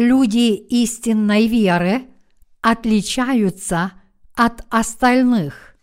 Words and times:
люди 0.00 0.54
истинной 0.54 1.46
веры 1.46 2.08
отличаются 2.62 3.92
от 4.34 4.64
остальных. 4.70 5.76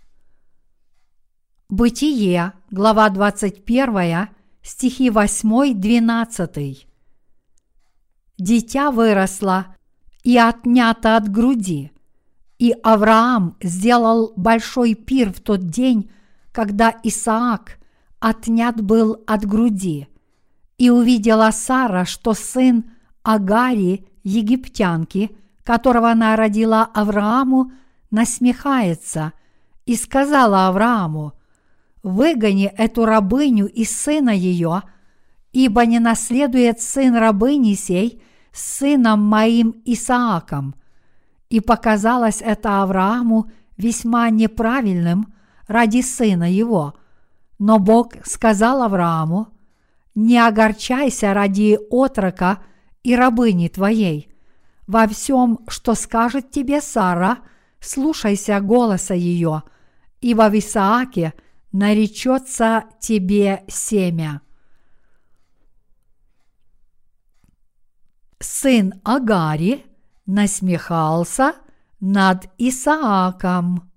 Бытие, 1.70 2.54
глава 2.72 3.10
21, 3.10 4.30
стихи 4.64 5.10
8-12. 5.10 6.88
Дитя 8.40 8.92
выросло 8.92 9.76
и 10.24 10.38
отнято 10.38 11.16
от 11.16 11.30
груди, 11.30 11.92
и 12.58 12.74
Авраам 12.84 13.56
сделал 13.62 14.34
большой 14.36 14.96
пир 14.96 15.32
в 15.32 15.42
тот 15.42 15.68
день, 15.68 16.10
когда 16.52 16.96
Исаак 17.04 17.78
отнят 18.20 18.82
был 18.82 19.24
от 19.28 19.46
груди. 19.46 20.08
И 20.80 20.90
увидела 20.90 21.52
Сара, 21.52 22.06
что 22.06 22.34
сын 22.34 22.86
Агари, 23.28 24.08
египтянки, 24.28 25.32
которого 25.64 26.12
она 26.12 26.36
родила 26.36 26.84
Аврааму, 26.84 27.72
насмехается, 28.12 29.32
и 29.86 29.96
сказала 29.96 30.68
Аврааму, 30.68 31.34
«Выгони 32.04 32.66
эту 32.78 33.06
рабыню 33.06 33.68
и 33.68 33.86
сына 33.86 34.32
ее, 34.32 34.84
ибо 35.54 35.86
не 35.86 36.00
наследует 36.00 36.82
сын 36.82 37.16
рабыни 37.16 37.74
сей 37.74 38.22
с 38.52 38.80
сыном 38.80 39.22
моим 39.22 39.82
Исааком». 39.86 40.76
И 41.50 41.62
показалось 41.62 42.42
это 42.42 42.82
Аврааму 42.82 43.50
весьма 43.78 44.30
неправильным 44.30 45.34
ради 45.68 46.02
сына 46.02 46.52
его. 46.52 46.96
Но 47.60 47.80
Бог 47.80 48.14
сказал 48.26 48.84
Аврааму, 48.84 49.48
«Не 50.16 50.38
огорчайся 50.46 51.34
ради 51.34 51.80
отрока 51.90 52.60
и 53.08 53.16
рабыни 53.16 53.70
твоей. 53.70 54.30
Во 54.86 55.08
всем, 55.08 55.60
что 55.70 55.96
скажет 55.96 56.52
тебе 56.52 56.82
Сара, 56.82 57.38
слушайся 57.80 58.60
голоса 58.60 59.14
ее, 59.14 59.64
ибо 60.20 60.50
в 60.50 60.60
Исааке 60.60 61.34
наречется 61.72 62.84
тебе 63.00 63.64
семя». 63.70 64.42
Сын 68.40 68.94
Агари 69.06 69.86
насмехался 70.26 71.56
над 72.02 72.50
Исааком. 72.58 73.90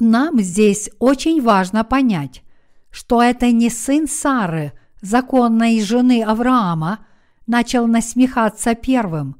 Нам 0.00 0.40
здесь 0.40 0.90
очень 0.98 1.40
важно 1.40 1.84
понять, 1.84 2.42
что 2.90 3.22
это 3.22 3.52
не 3.52 3.70
сын 3.70 4.08
Сары, 4.08 4.72
законной 5.08 5.80
жены 5.80 6.22
Авраама, 6.22 7.00
начал 7.46 7.86
насмехаться 7.86 8.74
первым. 8.74 9.36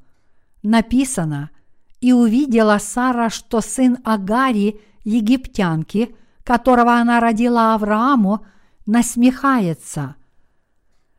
Написано, 0.63 1.51
и 2.01 2.13
увидела 2.13 2.79
Сара, 2.79 3.31
что 3.31 3.61
сын 3.61 3.99
Агари, 4.05 4.81
египтянки, 5.05 6.15
которого 6.45 6.95
она 6.95 7.21
родила 7.21 7.75
Аврааму, 7.75 8.45
насмехается. 8.87 10.17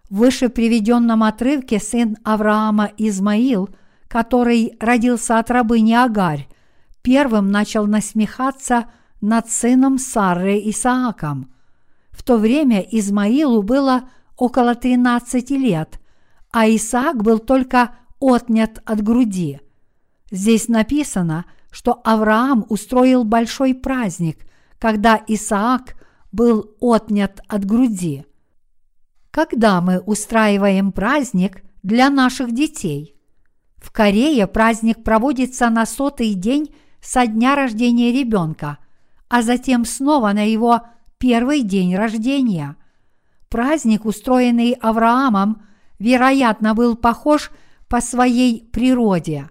В 0.10 0.18
выше 0.18 0.50
приведенном 0.50 1.24
отрывке 1.24 1.80
сын 1.80 2.18
Авраама 2.24 2.92
Измаил, 2.98 3.70
который 4.08 4.78
родился 4.80 5.40
от 5.40 5.52
рабыни 5.52 5.94
Агарь, 5.94 6.48
первым 7.02 7.52
начал 7.52 7.86
насмехаться– 7.88 8.86
над 9.22 9.50
сыном 9.50 9.98
Сары 9.98 10.60
Исааком. 10.66 11.52
В 12.12 12.24
то 12.24 12.38
время 12.38 12.82
Измаилу 12.82 13.62
было 13.62 14.10
около 14.38 14.76
13 14.76 15.52
лет, 15.52 16.00
а 16.52 16.68
Исаак 16.70 17.24
был 17.24 17.40
только 17.40 17.96
отнят 18.20 18.82
от 18.86 19.02
груди. 19.02 19.60
Здесь 20.32 20.68
написано, 20.68 21.46
что 21.72 22.02
Авраам 22.04 22.66
устроил 22.70 23.24
большой 23.24 23.74
праздник, 23.74 24.46
когда 24.80 25.22
Исаак 25.28 25.96
был 26.32 26.76
отнят 26.80 27.42
от 27.48 27.66
груди. 27.66 28.26
Когда 29.32 29.82
мы 29.82 30.00
устраиваем 30.00 30.92
праздник 30.92 31.64
для 31.84 32.10
наших 32.10 32.54
детей? 32.54 33.16
В 33.78 33.92
Корее 33.92 34.48
праздник 34.48 35.04
проводится 35.04 35.70
на 35.70 35.86
сотый 35.86 36.34
день 36.34 36.74
со 37.02 37.28
дня 37.28 37.56
рождения 37.56 38.12
ребенка– 38.12 38.78
а 39.30 39.42
затем 39.42 39.86
снова 39.86 40.32
на 40.32 40.50
его 40.50 40.82
первый 41.18 41.64
день 41.64 41.96
рождения. 41.96 42.76
Праздник, 43.50 44.06
устроенный 44.06 44.74
Авраамом, 44.74 45.62
вероятно, 46.00 46.74
был 46.74 46.96
похож 46.96 47.52
по 47.88 48.02
своей 48.02 48.64
природе. 48.72 49.50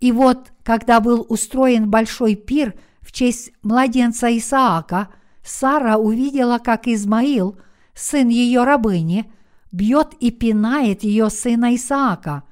И 0.00 0.12
вот, 0.12 0.52
когда 0.62 1.00
был 1.00 1.26
устроен 1.28 1.90
большой 1.90 2.34
пир 2.34 2.74
в 3.00 3.12
честь 3.12 3.52
младенца 3.62 4.36
Исаака, 4.36 5.08
Сара 5.42 5.96
увидела, 5.96 6.58
как 6.58 6.86
Измаил, 6.86 7.58
сын 7.94 8.28
ее 8.28 8.64
рабыни, 8.64 9.30
бьет 9.72 10.14
и 10.20 10.30
пинает 10.30 11.02
ее 11.02 11.30
сына 11.30 11.74
Исаака. 11.74 12.44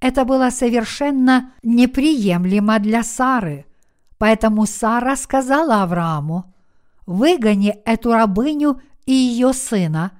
Это 0.00 0.24
было 0.24 0.50
совершенно 0.50 1.52
неприемлемо 1.62 2.78
для 2.78 3.02
Сары– 3.02 3.66
Поэтому 4.18 4.66
Сара 4.66 5.16
сказала 5.16 5.82
Аврааму, 5.82 6.52
«Выгони 7.06 7.76
эту 7.84 8.12
рабыню 8.12 8.80
и 9.06 9.12
ее 9.12 9.52
сына, 9.52 10.12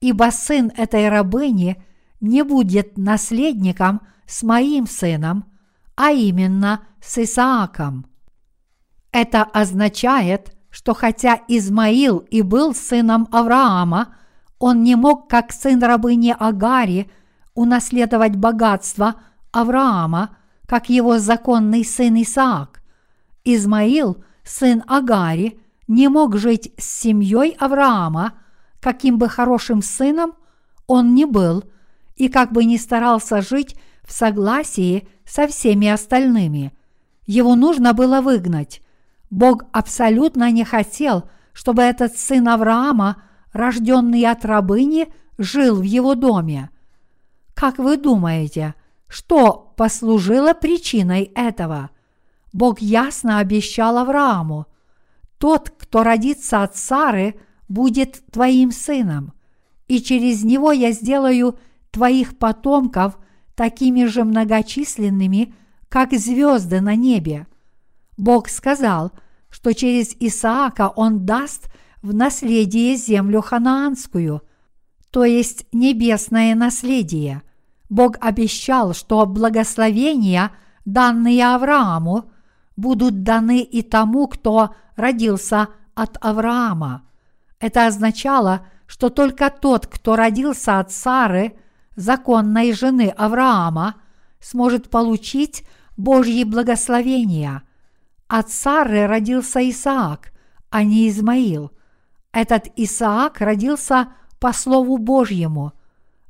ибо 0.00 0.30
сын 0.32 0.72
этой 0.76 1.08
рабыни 1.08 1.82
не 2.20 2.42
будет 2.42 2.98
наследником 2.98 4.00
с 4.26 4.42
моим 4.42 4.86
сыном, 4.86 5.44
а 5.94 6.10
именно 6.10 6.80
с 7.00 7.18
Исааком». 7.18 8.06
Это 9.12 9.42
означает, 9.42 10.54
что 10.70 10.94
хотя 10.94 11.40
Измаил 11.48 12.18
и 12.18 12.42
был 12.42 12.74
сыном 12.74 13.28
Авраама, 13.32 14.14
он 14.58 14.82
не 14.82 14.94
мог, 14.94 15.28
как 15.28 15.52
сын 15.52 15.82
рабыни 15.82 16.34
Агари, 16.38 17.10
унаследовать 17.54 18.36
богатство 18.36 19.16
Авраама, 19.52 20.36
как 20.66 20.88
его 20.88 21.18
законный 21.18 21.84
сын 21.84 22.22
Исаак. 22.22 22.82
Измаил, 23.44 24.22
сын 24.44 24.84
Агари, 24.86 25.60
не 25.90 26.08
мог 26.08 26.36
жить 26.36 26.72
с 26.78 26.84
семьей 26.84 27.54
Авраама, 27.58 28.34
каким 28.80 29.18
бы 29.18 29.28
хорошим 29.28 29.82
сыном 29.82 30.32
он 30.86 31.14
ни 31.14 31.24
был, 31.24 31.64
и 32.16 32.28
как 32.28 32.52
бы 32.52 32.64
ни 32.64 32.76
старался 32.76 33.42
жить 33.42 33.76
в 34.02 34.12
согласии 34.12 35.06
со 35.26 35.46
всеми 35.46 35.88
остальными. 35.88 36.72
Его 37.26 37.54
нужно 37.56 37.92
было 37.92 38.22
выгнать. 38.22 38.80
Бог 39.28 39.64
абсолютно 39.72 40.50
не 40.50 40.64
хотел, 40.64 41.28
чтобы 41.52 41.82
этот 41.82 42.16
сын 42.16 42.48
Авраама, 42.48 43.22
рожденный 43.52 44.24
от 44.24 44.44
рабыни, 44.44 45.12
жил 45.36 45.76
в 45.76 45.82
его 45.82 46.14
доме. 46.14 46.70
Как 47.54 47.78
вы 47.78 47.96
думаете, 47.96 48.74
что 49.08 49.74
послужило 49.76 50.54
причиной 50.54 51.32
этого– 51.34 51.90
Бог 52.52 52.80
ясно 52.80 53.38
обещал 53.38 53.98
Аврааму, 53.98 54.66
тот, 55.40 55.70
кто 55.70 56.02
родится 56.02 56.62
от 56.62 56.76
Сары, 56.76 57.34
будет 57.66 58.22
твоим 58.30 58.70
сыном, 58.70 59.32
и 59.88 60.00
через 60.00 60.44
него 60.44 60.70
я 60.70 60.92
сделаю 60.92 61.58
твоих 61.90 62.36
потомков 62.36 63.18
такими 63.54 64.04
же 64.04 64.24
многочисленными, 64.24 65.54
как 65.88 66.12
звезды 66.12 66.82
на 66.82 66.94
небе. 66.94 67.46
Бог 68.18 68.50
сказал, 68.50 69.12
что 69.48 69.72
через 69.72 70.14
Исаака 70.20 70.92
он 70.94 71.24
даст 71.24 71.70
в 72.02 72.12
наследие 72.14 72.96
землю 72.96 73.40
ханаанскую, 73.40 74.42
то 75.10 75.24
есть 75.24 75.64
небесное 75.72 76.54
наследие. 76.54 77.42
Бог 77.88 78.16
обещал, 78.20 78.92
что 78.92 79.24
благословения, 79.24 80.52
данные 80.84 81.46
Аврааму, 81.46 82.30
будут 82.76 83.22
даны 83.22 83.62
и 83.62 83.82
тому, 83.82 84.28
кто 84.28 84.74
родился 85.00 85.68
от 85.94 86.16
Авраама. 86.20 87.02
Это 87.58 87.86
означало, 87.86 88.66
что 88.86 89.10
только 89.10 89.50
тот, 89.50 89.86
кто 89.86 90.16
родился 90.16 90.78
от 90.78 90.92
Сары, 90.92 91.56
законной 91.96 92.72
жены 92.72 93.12
Авраама, 93.16 93.96
сможет 94.40 94.90
получить 94.90 95.64
Божьи 95.96 96.44
благословения. 96.44 97.62
От 98.28 98.50
Сары 98.50 99.06
родился 99.06 99.68
Исаак, 99.68 100.32
а 100.70 100.82
не 100.84 101.08
Измаил. 101.08 101.72
Этот 102.32 102.68
Исаак 102.76 103.40
родился 103.40 104.08
по 104.38 104.52
Слову 104.52 104.98
Божьему. 104.98 105.72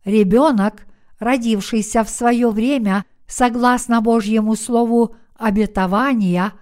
Ребенок, 0.05 0.87
родившийся 1.19 2.03
в 2.05 2.11
свое 2.11 2.51
время 2.51 3.05
согласно 3.27 4.01
Божьему 4.01 4.57
Слову 4.57 5.15
обетования 5.37 6.53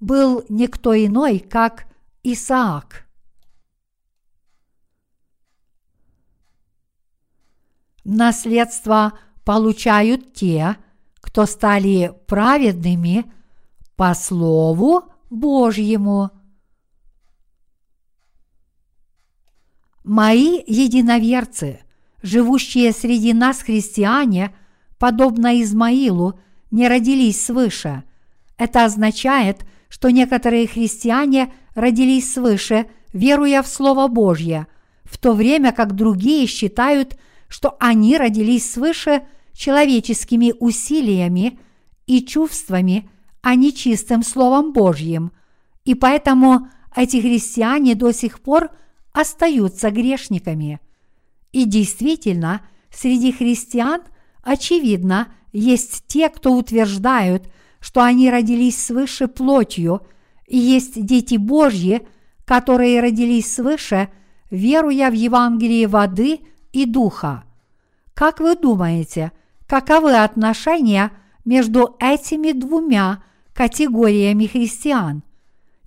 был 0.00 0.44
никто 0.48 0.94
иной, 0.94 1.38
как 1.38 1.86
Исаак. 2.22 3.06
Наследство 8.04 9.18
получают 9.44 10.32
те, 10.32 10.76
кто 11.20 11.46
стали 11.46 12.14
праведными 12.26 13.30
по 13.96 14.14
Слову 14.14 15.04
Божьему. 15.30 16.30
Мои 20.04 20.62
единоверцы, 20.66 21.80
живущие 22.22 22.92
среди 22.92 23.34
нас 23.34 23.60
христиане, 23.60 24.54
подобно 24.98 25.60
Измаилу, 25.60 26.40
не 26.70 26.88
родились 26.88 27.44
свыше. 27.44 28.04
Это 28.56 28.84
означает, 28.84 29.66
что 29.88 30.10
некоторые 30.10 30.66
христиане 30.66 31.52
родились 31.74 32.32
свыше, 32.32 32.86
веруя 33.12 33.62
в 33.62 33.68
Слово 33.68 34.08
Божье, 34.08 34.66
в 35.04 35.18
то 35.18 35.32
время 35.32 35.72
как 35.72 35.94
другие 35.94 36.46
считают, 36.46 37.16
что 37.48 37.76
они 37.80 38.16
родились 38.18 38.70
свыше 38.70 39.22
человеческими 39.52 40.52
усилиями 40.58 41.58
и 42.06 42.22
чувствами, 42.22 43.10
а 43.40 43.54
не 43.54 43.72
чистым 43.72 44.22
Словом 44.22 44.72
Божьим. 44.72 45.32
И 45.84 45.94
поэтому 45.94 46.68
эти 46.94 47.20
христиане 47.20 47.94
до 47.94 48.12
сих 48.12 48.40
пор– 48.40 48.70
остаются 49.20 49.90
грешниками. 49.90 50.80
И 51.52 51.64
действительно, 51.64 52.62
среди 52.90 53.32
христиан, 53.32 54.02
очевидно, 54.42 55.32
есть 55.52 56.04
те, 56.06 56.28
кто 56.28 56.54
утверждают, 56.54 57.48
что 57.80 58.02
они 58.02 58.30
родились 58.30 58.82
свыше 58.82 59.28
плотью, 59.28 60.02
и 60.46 60.56
есть 60.56 61.04
дети 61.04 61.36
Божьи, 61.36 62.06
которые 62.44 63.00
родились 63.00 63.54
свыше, 63.54 64.08
веруя 64.50 65.10
в 65.10 65.14
Евангелие 65.14 65.86
воды 65.86 66.40
и 66.72 66.86
духа. 66.86 67.44
Как 68.14 68.40
вы 68.40 68.56
думаете, 68.56 69.32
каковы 69.66 70.16
отношения 70.16 71.12
между 71.44 71.96
этими 72.00 72.52
двумя 72.52 73.22
категориями 73.52 74.46
христиан? 74.46 75.22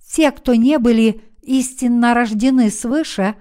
Те, 0.06 0.30
кто 0.30 0.54
не 0.54 0.78
были 0.78 1.22
истинно 1.42 2.14
рождены 2.14 2.70
свыше, 2.70 3.34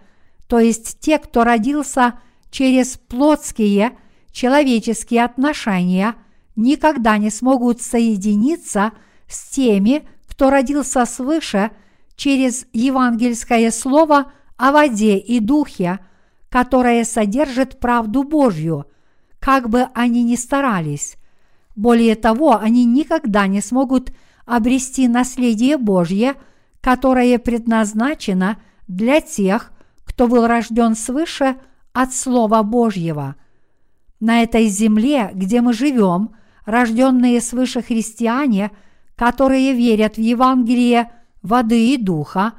то 0.48 0.60
есть 0.60 1.00
те, 1.00 1.20
кто 1.20 1.44
родился 1.44 2.20
через 2.50 2.98
плотские 2.98 3.98
человеческие 4.32 5.24
отношения, 5.24 6.16
никогда 6.56 7.18
не 7.18 7.30
смогут 7.30 7.82
соединиться 7.82 8.92
с 9.28 9.50
теми, 9.50 10.04
кто 10.28 10.50
родился 10.50 11.06
свыше 11.06 11.72
через 12.16 12.66
евангельское 12.74 13.72
слово 13.72 14.32
о 14.58 14.72
воде 14.72 15.18
и 15.18 15.40
духе, 15.40 16.00
которое 16.50 17.04
содержит 17.04 17.80
правду 17.80 18.24
Божью, 18.24 18.86
как 19.40 19.70
бы 19.70 19.88
они 19.94 20.24
ни 20.24 20.36
старались. 20.36 21.16
Более 21.76 22.16
того, 22.16 22.58
они 22.58 22.86
никогда 22.86 23.48
не 23.48 23.62
смогут 23.62 24.12
обрести 24.46 25.08
наследие 25.08 25.78
Божье– 25.78 26.36
которое 26.82 27.38
предназначено 27.38 28.58
для 28.88 29.22
тех, 29.22 29.72
кто 30.04 30.28
был 30.28 30.48
рожден 30.48 30.96
свыше 30.96 31.58
от 31.94 32.14
Слова 32.14 32.64
Божьего. 32.64 33.36
На 34.20 34.44
этой 34.44 34.68
земле, 34.68 35.32
где 35.34 35.62
мы 35.62 35.74
живем, 35.74 36.32
рожденные 36.66 37.42
свыше 37.42 37.82
христиане, 37.82 38.72
которые 39.16 39.74
верят 39.74 40.16
в 40.16 40.22
Евангелие 40.22 41.12
воды 41.42 41.94
и 41.94 41.98
духа, 41.98 42.54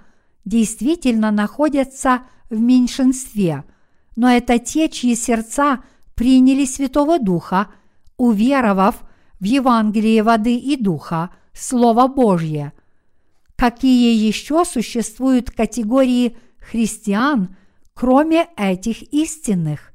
действительно 0.44 1.30
находятся 1.30 2.22
в 2.50 2.58
меньшинстве, 2.60 3.64
но 4.16 4.30
это 4.30 4.58
те, 4.58 4.88
чьи 4.88 5.14
сердца 5.14 5.82
приняли 6.14 6.64
Святого 6.64 7.18
Духа, 7.18 7.68
уверовав 8.16 9.02
в 9.40 9.44
Евангелие 9.44 10.22
воды 10.22 10.56
и 10.56 10.76
духа, 10.76 11.30
Слово 11.52 12.08
Божье– 12.08 12.72
какие 13.62 14.12
еще 14.26 14.64
существуют 14.64 15.52
категории 15.52 16.36
христиан, 16.58 17.54
кроме 17.94 18.48
этих 18.56 19.04
истинных. 19.14 19.92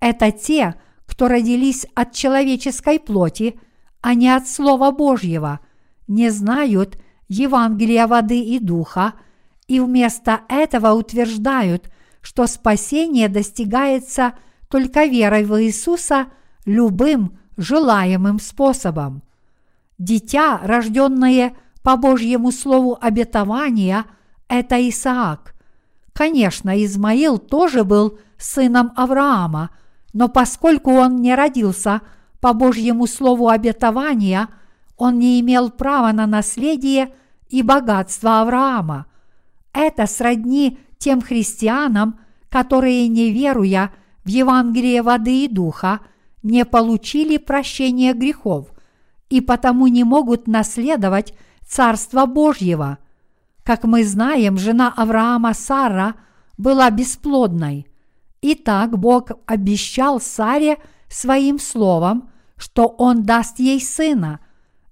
Это 0.00 0.32
те, 0.32 0.76
кто 1.22 1.28
родились 1.28 1.86
от 1.94 2.14
человеческой 2.14 2.98
плоти, 2.98 3.54
а 4.00 4.14
не 4.14 4.28
от 4.28 4.48
Слова 4.48 4.90
Божьего, 4.90 5.60
не 6.08 6.30
знают 6.30 6.98
Евангелия 7.28 8.08
воды 8.08 8.40
и 8.40 8.58
духа, 8.58 9.12
и 9.68 9.78
вместо 9.78 10.40
этого 10.48 10.94
утверждают, 10.94 11.92
что 12.22 12.48
спасение 12.48 13.28
достигается 13.28 14.32
только 14.68 15.04
верой 15.04 15.44
в 15.44 15.62
Иисуса 15.62 16.26
любым 16.64 17.38
желаемым 17.56 18.40
способом. 18.40 19.22
Дитя, 19.98 20.58
рожденное 20.60 21.54
по 21.84 21.96
Божьему 21.96 22.50
слову 22.50 22.98
обетования– 23.00 24.06
это 24.48 24.88
Исаак. 24.88 25.54
Конечно, 26.12 26.84
Измаил 26.84 27.38
тоже 27.38 27.84
был 27.84 28.18
сыном 28.38 28.90
Авраама, 28.96 29.70
но 30.12 30.28
поскольку 30.28 30.92
он 30.92 31.20
не 31.22 31.34
родился 31.34 32.02
по 32.40 32.52
Божьему 32.52 33.06
слову 33.06 33.48
обетования, 33.48 34.48
он 34.96 35.18
не 35.18 35.40
имел 35.40 35.70
права 35.70 36.12
на 36.12 36.26
наследие 36.26 37.14
и 37.48 37.62
богатство 37.62 38.40
Авраама. 38.40 39.06
Это 39.72 40.06
сродни 40.06 40.78
тем 40.98 41.20
христианам, 41.20 42.20
которые, 42.48 43.08
не 43.08 43.30
веруя 43.30 43.92
в 44.24 44.28
Евангелие 44.28 45.02
воды 45.02 45.44
и 45.44 45.48
духа, 45.48 46.00
не 46.42 46.64
получили 46.64 47.38
прощения 47.38 48.12
грехов 48.12 48.68
и 49.30 49.40
потому 49.40 49.86
не 49.86 50.04
могут 50.04 50.46
наследовать 50.46 51.34
Царства 51.66 52.26
Божьего. 52.26 52.98
Как 53.62 53.84
мы 53.84 54.04
знаем, 54.04 54.58
жена 54.58 54.92
Авраама 54.94 55.54
Сара 55.54 56.16
была 56.58 56.90
бесплодной. 56.90 57.86
Итак, 58.42 58.98
Бог 58.98 59.30
обещал 59.46 60.20
Саре 60.20 60.78
своим 61.08 61.58
словом, 61.58 62.30
что 62.56 62.86
Он 62.86 63.22
даст 63.22 63.58
ей 63.58 63.80
сына, 63.80 64.40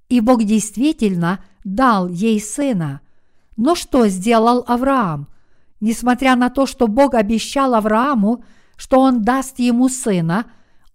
и 0.08 0.20
Бог 0.20 0.44
действительно 0.44 1.44
дал 1.64 2.08
ей 2.08 2.40
сына. 2.40 3.00
Но 3.56 3.74
что 3.74 4.06
сделал 4.08 4.64
Авраам? 4.66 5.28
Несмотря 5.80 6.36
на 6.36 6.48
то, 6.50 6.66
что 6.66 6.86
Бог 6.86 7.14
обещал 7.14 7.74
Аврааму, 7.74 8.44
что 8.76 9.00
Он 9.00 9.22
даст 9.22 9.58
ему 9.58 9.88
сына, 9.88 10.46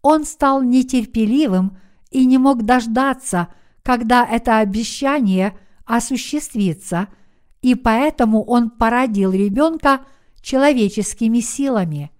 он 0.07 0.23
стал 0.23 0.61
нетерпеливым 0.61 1.77
и 2.11 2.27
не 2.27 2.37
мог 2.37 2.61
дождаться, 2.61 3.47
когда 3.81 4.23
это 4.23 4.59
обещание 4.59 5.57
осуществиться, 5.83 7.07
и 7.63 7.73
поэтому 7.73 8.43
он 8.43 8.69
породил 8.69 9.31
ребенка 9.31 10.01
человеческими 10.43 11.39
силами. 11.39 12.11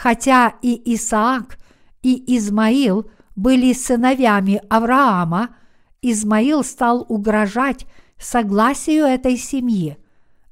Хотя 0.00 0.54
и 0.62 0.94
Исаак, 0.94 1.58
и 2.02 2.36
Измаил 2.36 3.10
были 3.34 3.72
сыновьями 3.72 4.62
Авраама, 4.70 5.56
Измаил 6.02 6.62
стал 6.62 7.04
угрожать 7.08 7.84
согласию 8.16 9.06
этой 9.06 9.36
семьи. 9.36 9.98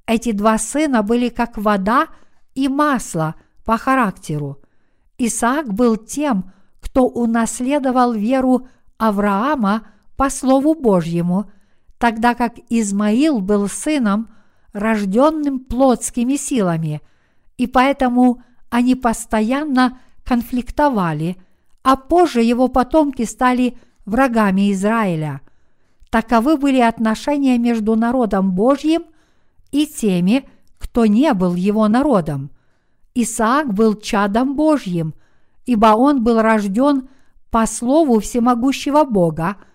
Эти 0.04 0.32
два 0.32 0.58
сына 0.58 1.04
были 1.04 1.28
как 1.28 1.58
вода 1.58 2.08
и 2.56 2.66
масло 2.66 3.36
по 3.64 3.78
характеру. 3.78 4.58
Исаак 5.16 5.72
был 5.72 5.96
тем, 5.96 6.50
кто 6.80 7.06
унаследовал 7.06 8.14
веру 8.14 8.66
Авраама 8.98 9.86
по 10.16 10.28
Слову 10.28 10.74
Божьему 10.74 11.52
тогда 11.98 12.34
как 12.34 12.54
Измаил 12.68 13.40
был 13.40 13.68
сыном, 13.68 14.28
рожденным 14.72 15.60
плотскими 15.60 16.34
силами, 16.34 17.00
и 17.58 17.68
поэтому 17.68 18.42
они 18.76 18.94
постоянно 18.94 19.98
конфликтовали, 20.22 21.38
а 21.82 21.96
позже 21.96 22.42
его 22.42 22.68
потомки 22.68 23.24
стали 23.24 23.78
врагами 24.04 24.70
Израиля. 24.72 25.40
Таковы 26.10 26.58
были 26.58 26.80
отношения 26.80 27.56
между 27.56 27.96
народом 27.96 28.52
Божьим 28.52 29.04
и 29.72 29.86
теми, 29.86 30.46
кто 30.78 31.06
не 31.06 31.32
был 31.32 31.54
его 31.54 31.88
народом. 31.88 32.50
Исаак 33.14 33.72
был 33.72 33.94
чадом 33.94 34.56
Божьим, 34.56 35.14
ибо 35.64 35.86
он 35.94 36.22
был 36.22 36.42
рожден 36.42 37.08
по 37.50 37.66
слову 37.66 38.20
всемогущего 38.20 39.04
Бога– 39.04 39.56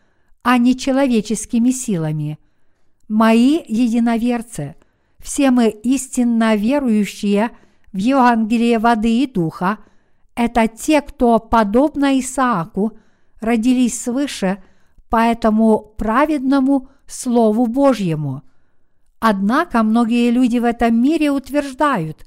а 0.43 0.57
не 0.57 0.75
человеческими 0.75 1.71
силами. 1.71 2.39
Мои 3.07 3.59
единоверцы, 3.67 4.75
все 5.19 5.51
мы 5.51 5.69
истинно 5.69 6.55
верующие 6.55 7.51
в 7.93 7.97
Евангелие 7.97 8.79
воды 8.79 9.23
и 9.23 9.27
духа, 9.27 9.79
это 10.35 10.67
те, 10.67 11.01
кто, 11.01 11.39
подобно 11.39 12.19
Исааку, 12.19 12.97
родились 13.39 14.01
свыше 14.01 14.63
по 15.09 15.17
этому 15.17 15.79
праведному 15.97 16.89
Слову 17.05 17.67
Божьему. 17.67 18.43
Однако 19.19 19.83
многие 19.83 20.31
люди 20.31 20.57
в 20.57 20.63
этом 20.63 20.99
мире 21.01 21.31
утверждают, 21.31 22.25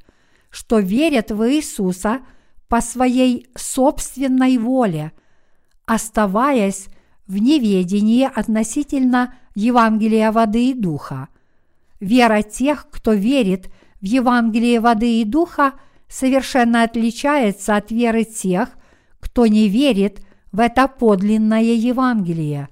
что 0.51 0.79
верят 0.79 1.31
в 1.31 1.51
Иисуса 1.51 2.21
по 2.69 2.81
своей 2.81 3.49
собственной 3.57 4.59
воле, 4.59 5.13
оставаясь 5.87 6.89
в 7.27 7.39
неведении 7.39 8.25
относительно 8.33 9.35
Евангелия 9.55 10.31
воды 10.31 10.71
и 10.71 10.75
духа. 10.75 11.29
Вера 12.01 12.43
тех, 12.43 12.89
кто 12.91 13.13
верит 13.13 13.71
в 14.05 14.07
Евангелие 14.07 14.81
воды 14.81 15.23
и 15.23 15.25
духа, 15.25 15.73
совершенно 16.09 16.83
отличается 16.83 17.75
от 17.75 17.91
веры 17.91 18.25
тех, 18.25 18.69
кто 19.19 19.47
не 19.47 19.71
верит 19.71 20.21
в 20.53 20.61
это 20.61 20.89
подлинное 20.89 21.63
Евангелие. 21.63 22.69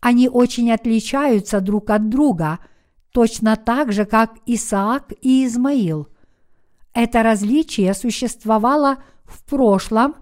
Они 0.00 0.28
очень 0.28 0.70
отличаются 0.70 1.62
друг 1.62 1.88
от 1.88 2.10
друга, 2.10 2.58
точно 3.10 3.56
так 3.56 3.94
же, 3.94 4.04
как 4.04 4.34
Исаак 4.44 5.14
и 5.22 5.46
Измаил. 5.46 6.08
Это 6.92 7.22
различие 7.22 7.94
существовало 7.94 8.98
в 9.24 9.42
прошлом 9.44 10.14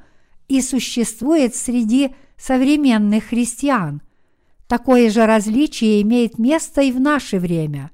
и 0.47 0.62
существует 0.62 1.57
среди 1.57 2.14
современных 2.37 3.25
христиан. 3.25 4.02
Такое 4.68 5.11
же 5.11 5.26
различие 5.26 6.00
имеет 6.02 6.38
место 6.38 6.80
и 6.83 6.92
в 6.92 7.00
наше 7.00 7.40
время. 7.40 7.90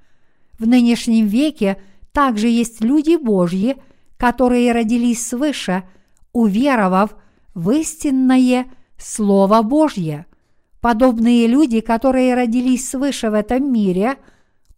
В 0.59 0.67
нынешнем 0.67 1.27
веке 1.27 1.79
также 2.15 2.47
есть 2.47 2.81
люди 2.81 3.17
Божьи, 3.17 3.77
которые 4.17 4.71
родились 4.71 5.27
свыше, 5.27 5.83
уверовав 6.33 7.17
в 7.55 7.71
истинное 7.73 8.67
Слово 8.97 9.63
Божье. 9.63 10.27
Подобные 10.81 11.49
люди, 11.49 11.81
которые 11.81 12.35
родились 12.35 12.89
свыше 12.89 13.31
в 13.31 13.35
этом 13.35 13.73
мире, 13.73 14.17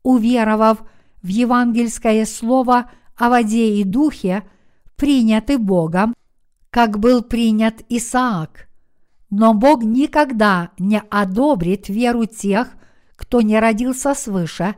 уверовав 0.02 0.78
в 1.23 1.26
евангельское 1.26 2.25
Слово 2.25 2.90
о 3.16 3.28
воде 3.28 3.75
и 3.75 3.85
духе, 3.85 4.43
приняты 4.97 5.59
Богом, 5.59 6.14
как 6.71 6.99
был 6.99 7.23
принят 7.23 7.83
Исаак. 7.90 8.66
Но 9.28 9.52
Бог 9.52 9.83
никогда 9.83 10.71
не 10.78 11.02
одобрит 11.11 11.90
веру 11.90 12.25
тех, 12.25 12.69
кто 13.14 13.43
не 13.43 13.59
родился 13.61 14.14
свыше, 14.14 14.75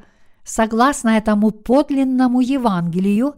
согласно 0.49 1.11
этому 1.11 1.51
подлинному 1.51 2.41
Евангелию, 2.41 3.35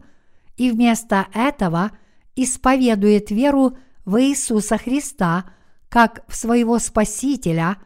и 0.55 0.71
вместо 0.71 1.27
этого 1.33 1.91
исповедует 2.37 3.31
веру 3.31 3.77
в 4.05 4.21
Иисуса 4.21 4.77
Христа 4.77 5.45
как 5.89 6.23
в 6.29 6.35
своего 6.35 6.79
Спасителя, 6.79 7.77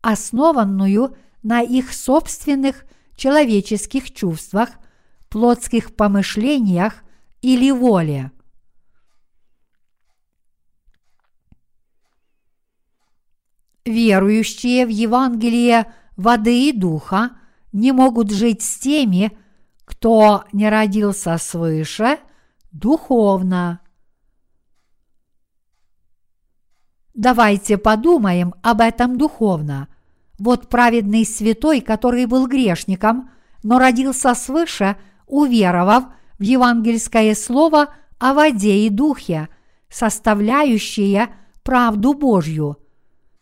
основанную 0.00 1.14
на 1.42 1.60
их 1.60 1.92
собственных 1.92 2.86
человеческих 3.16 4.12
чувствах, 4.12 4.70
плотских 5.28 5.94
помышлениях 5.94 7.04
или 7.42 7.70
воле. 7.70 8.32
Верующие 13.84 14.86
в 14.86 14.88
Евангелие 14.88 15.92
воды 16.16 16.70
и 16.70 16.72
духа 16.72 17.32
не 17.72 17.92
могут 17.92 18.30
жить 18.30 18.62
с 18.62 18.78
теми, 18.78 19.32
кто 19.84 20.44
не 20.52 20.68
родился 20.68 21.36
свыше, 21.38 22.18
духовно. 22.72 23.80
Давайте 27.14 27.76
подумаем 27.76 28.54
об 28.62 28.80
этом 28.80 29.18
духовно. 29.18 29.88
Вот 30.38 30.68
праведный 30.68 31.26
святой, 31.26 31.80
который 31.80 32.26
был 32.26 32.46
грешником, 32.46 33.30
но 33.62 33.78
родился 33.78 34.34
свыше, 34.34 34.96
уверовав 35.26 36.04
в 36.38 36.42
евангельское 36.42 37.34
слово 37.34 37.88
о 38.18 38.32
воде 38.32 38.86
и 38.86 38.88
духе, 38.88 39.48
составляющее 39.90 41.28
правду 41.62 42.14
Божью. 42.14 42.78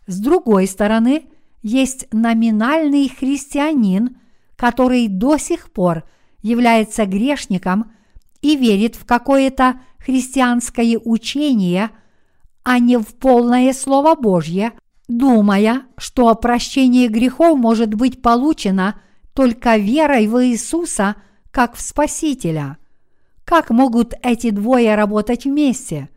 С 0.07 0.19
другой 0.19 0.67
стороны, 0.67 1.29
есть 1.63 2.07
номинальный 2.13 3.09
христианин, 3.09 4.17
который 4.57 5.09
до 5.09 5.39
сих 5.39 5.73
пор 5.73 6.05
является 6.43 7.07
грешником 7.07 7.93
и 8.41 8.57
верит 8.57 8.97
в 8.97 9.05
какое-то 9.05 9.81
христианское 9.99 10.99
учение, 10.99 11.91
а 12.63 12.79
не 12.79 12.99
в 12.99 13.15
полное 13.17 13.73
Слово 13.73 14.15
Божье, 14.15 14.73
думая, 15.09 15.83
что 15.97 16.35
прощение 16.35 17.09
грехов 17.09 17.59
может 17.59 17.95
быть 17.95 18.23
получено 18.23 19.01
только 19.35 19.77
верой 19.77 20.27
в 20.27 20.45
Иисуса 20.45 21.17
как 21.51 21.75
в 21.75 21.81
Спасителя. 21.81 22.79
Как 23.45 23.71
могут 23.71 24.15
эти 24.23 24.51
двое 24.51 24.95
работать 24.95 25.45
вместе? 25.45 26.09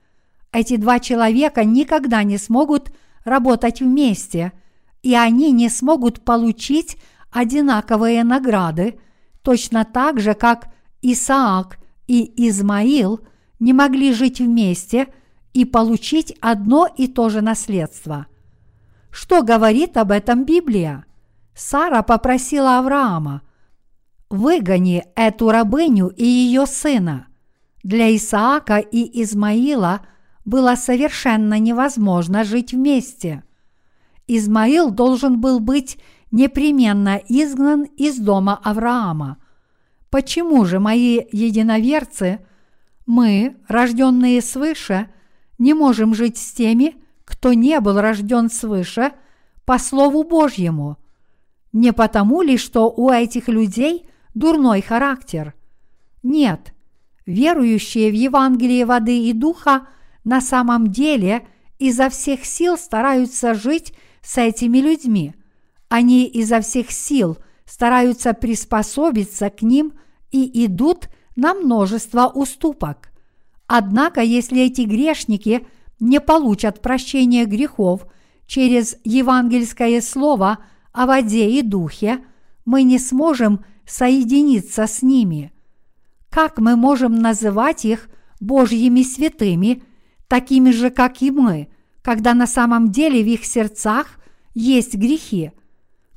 Эти 0.52 0.76
два 0.76 1.00
человека 1.00 1.64
никогда 1.64 2.24
не 2.24 2.38
смогут 2.38 2.92
работать 3.24 3.80
вместе, 3.80 4.52
и 5.02 5.16
они 5.16 5.52
не 5.52 5.70
смогут 5.70 6.24
получить 6.24 6.98
одинаковые 7.32 8.24
награды, 8.24 9.00
точно 9.42 9.86
так 9.86 10.20
же, 10.20 10.34
как 10.34 10.74
Исаак 11.02 11.80
и 12.08 12.48
Измаил 12.50 13.22
не 13.60 13.74
могли 13.74 14.14
жить 14.14 14.40
вместе 14.40 15.08
и 15.54 15.66
получить 15.66 16.36
одно 16.42 16.88
и 16.96 17.08
то 17.08 17.30
же 17.30 17.42
наследство. 17.42 18.28
Что 19.12 19.44
говорит 19.44 19.98
об 19.98 20.12
этом 20.12 20.46
Библия? 20.46 21.06
Сара 21.54 22.02
попросила 22.02 22.80
Авраама, 22.80 23.42
выгони 24.30 25.06
эту 25.16 25.52
рабыню 25.52 26.08
и 26.08 26.26
ее 26.26 26.66
сына. 26.66 27.28
Для 27.84 28.16
Исаака 28.16 28.78
и 28.78 29.22
Измаила 29.22 30.02
было 30.46 30.76
совершенно 30.76 31.60
невозможно 31.60 32.44
жить 32.44 32.74
вместе. 32.74 33.44
Измаил 34.28 34.92
должен 34.92 35.40
был 35.40 35.60
быть 35.60 35.98
непременно 36.32 37.22
изгнан 37.28 37.84
из 37.84 38.18
дома 38.18 38.60
Авраама. 38.64 39.38
Почему 40.10 40.66
же 40.66 40.80
мои 40.80 41.22
единоверцы, 41.32 42.40
мы, 43.06 43.58
рожденные 43.68 44.42
свыше, 44.42 45.12
не 45.58 45.74
можем 45.74 46.14
жить 46.14 46.38
с 46.38 46.52
теми, 46.54 46.96
кто 47.26 47.54
не 47.54 47.80
был 47.80 48.00
рожден 48.00 48.50
свыше 48.50 49.12
по 49.66 49.78
Слову 49.78 50.24
Божьему? 50.24 50.98
Не 51.74 51.94
потому 51.94 52.42
ли, 52.42 52.58
что 52.58 52.90
у 52.90 53.10
этих 53.10 53.48
людей 53.48 54.06
дурной 54.34 54.82
характер? 54.82 55.54
Нет, 56.24 56.74
верующие 57.26 58.12
в 58.12 58.14
Евангелие 58.14 58.86
воды 58.86 59.30
и 59.30 59.34
духа– 59.34 59.88
на 60.24 60.42
самом 60.42 60.88
деле 60.88 61.48
изо 61.80 62.10
всех 62.10 62.46
сил 62.46 62.78
стараются 62.78 63.54
жить 63.54 63.94
с 64.22 64.38
этими 64.38 64.80
людьми. 64.80 65.34
Они 65.90 66.26
изо 66.26 66.62
всех 66.62 66.92
сил 66.92 67.38
стараются 67.66 68.34
приспособиться 68.34 69.50
к 69.50 69.62
ним 69.62 69.94
и 70.32 70.66
идут 70.66 71.10
на 71.36 71.54
множество 71.54 72.28
уступок. 72.28 73.12
Однако, 73.68 74.22
если 74.22 74.64
эти 74.64 74.82
грешники 74.82 75.66
не 76.00 76.20
получат 76.20 76.82
прощения 76.82 77.46
грехов 77.46 78.06
через 78.46 78.98
евангельское 79.04 80.02
слово 80.02 80.60
о 80.92 81.06
воде 81.06 81.50
и 81.50 81.62
духе, 81.62 82.24
мы 82.66 82.84
не 82.84 83.00
сможем 83.00 83.64
соединиться 83.86 84.88
с 84.88 85.02
ними. 85.02 85.52
Как 86.30 86.60
мы 86.60 86.76
можем 86.76 87.16
называть 87.16 87.86
их 87.86 88.10
Божьими 88.40 89.04
святыми– 89.04 89.84
такими 90.32 90.72
же, 90.72 90.92
как 90.92 91.22
и 91.22 91.30
мы, 91.30 91.68
когда 92.02 92.34
на 92.34 92.48
самом 92.48 92.92
деле 92.92 93.24
в 93.24 93.28
их 93.28 93.46
сердцах 93.46 94.20
есть 94.54 94.96
грехи. 94.96 95.52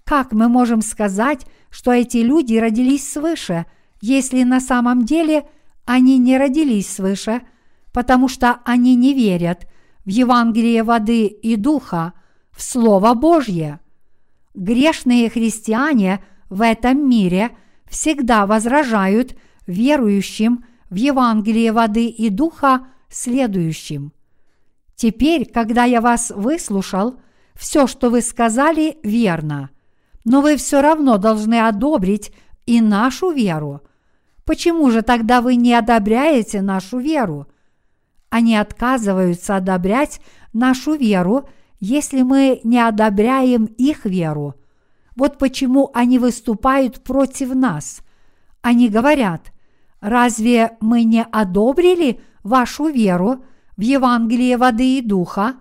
Как 0.04 0.32
мы 0.32 0.48
можем 0.48 0.82
сказать, 0.82 1.46
что 1.70 1.92
эти 1.92 2.18
люди 2.18 2.56
родились 2.56 3.10
свыше, 3.10 3.66
если 4.00 4.42
на 4.42 4.60
самом 4.60 5.04
деле 5.04 5.48
они 5.84 6.18
не 6.18 6.38
родились 6.38 6.88
свыше, 6.88 7.42
потому 7.92 8.28
что 8.28 8.60
они 8.64 8.94
не 8.96 9.14
верят 9.14 9.66
в 10.04 10.08
Евангелие 10.08 10.82
воды 10.82 11.26
и 11.26 11.56
духа, 11.56 12.12
в 12.50 12.62
Слово 12.62 13.14
Божье? 13.14 13.80
Грешные 14.54 15.28
христиане 15.30 16.22
в 16.48 16.62
этом 16.62 17.08
мире 17.08 17.50
всегда 17.88 18.46
возражают 18.46 19.36
верующим 19.66 20.64
в 20.90 20.94
Евангелие 20.96 21.72
воды 21.72 22.06
и 22.06 22.28
духа 22.28 22.86
следующим. 23.08 24.12
Теперь, 24.96 25.50
когда 25.50 25.84
я 25.84 26.00
вас 26.00 26.30
выслушал, 26.34 27.16
все, 27.54 27.86
что 27.86 28.10
вы 28.10 28.20
сказали, 28.20 28.98
верно, 29.02 29.70
но 30.24 30.40
вы 30.40 30.56
все 30.56 30.80
равно 30.80 31.18
должны 31.18 31.66
одобрить 31.66 32.32
и 32.66 32.80
нашу 32.80 33.30
веру. 33.30 33.82
Почему 34.44 34.90
же 34.90 35.02
тогда 35.02 35.40
вы 35.40 35.56
не 35.56 35.74
одобряете 35.74 36.62
нашу 36.62 36.98
веру? 36.98 37.46
Они 38.30 38.56
отказываются 38.56 39.56
одобрять 39.56 40.20
нашу 40.52 40.94
веру, 40.94 41.48
если 41.80 42.22
мы 42.22 42.60
не 42.64 42.80
одобряем 42.80 43.66
их 43.66 44.04
веру. 44.04 44.54
Вот 45.16 45.38
почему 45.38 45.90
они 45.94 46.18
выступают 46.18 47.04
против 47.04 47.54
нас. 47.54 48.00
Они 48.62 48.88
говорят, 48.88 49.52
разве 50.00 50.76
мы 50.80 51.04
не 51.04 51.22
одобрили 51.22 52.20
вашу 52.42 52.88
веру 52.88 53.44
в 53.76 53.80
Евангелии 53.80 54.54
воды 54.54 54.98
и 54.98 55.02
духа, 55.02 55.56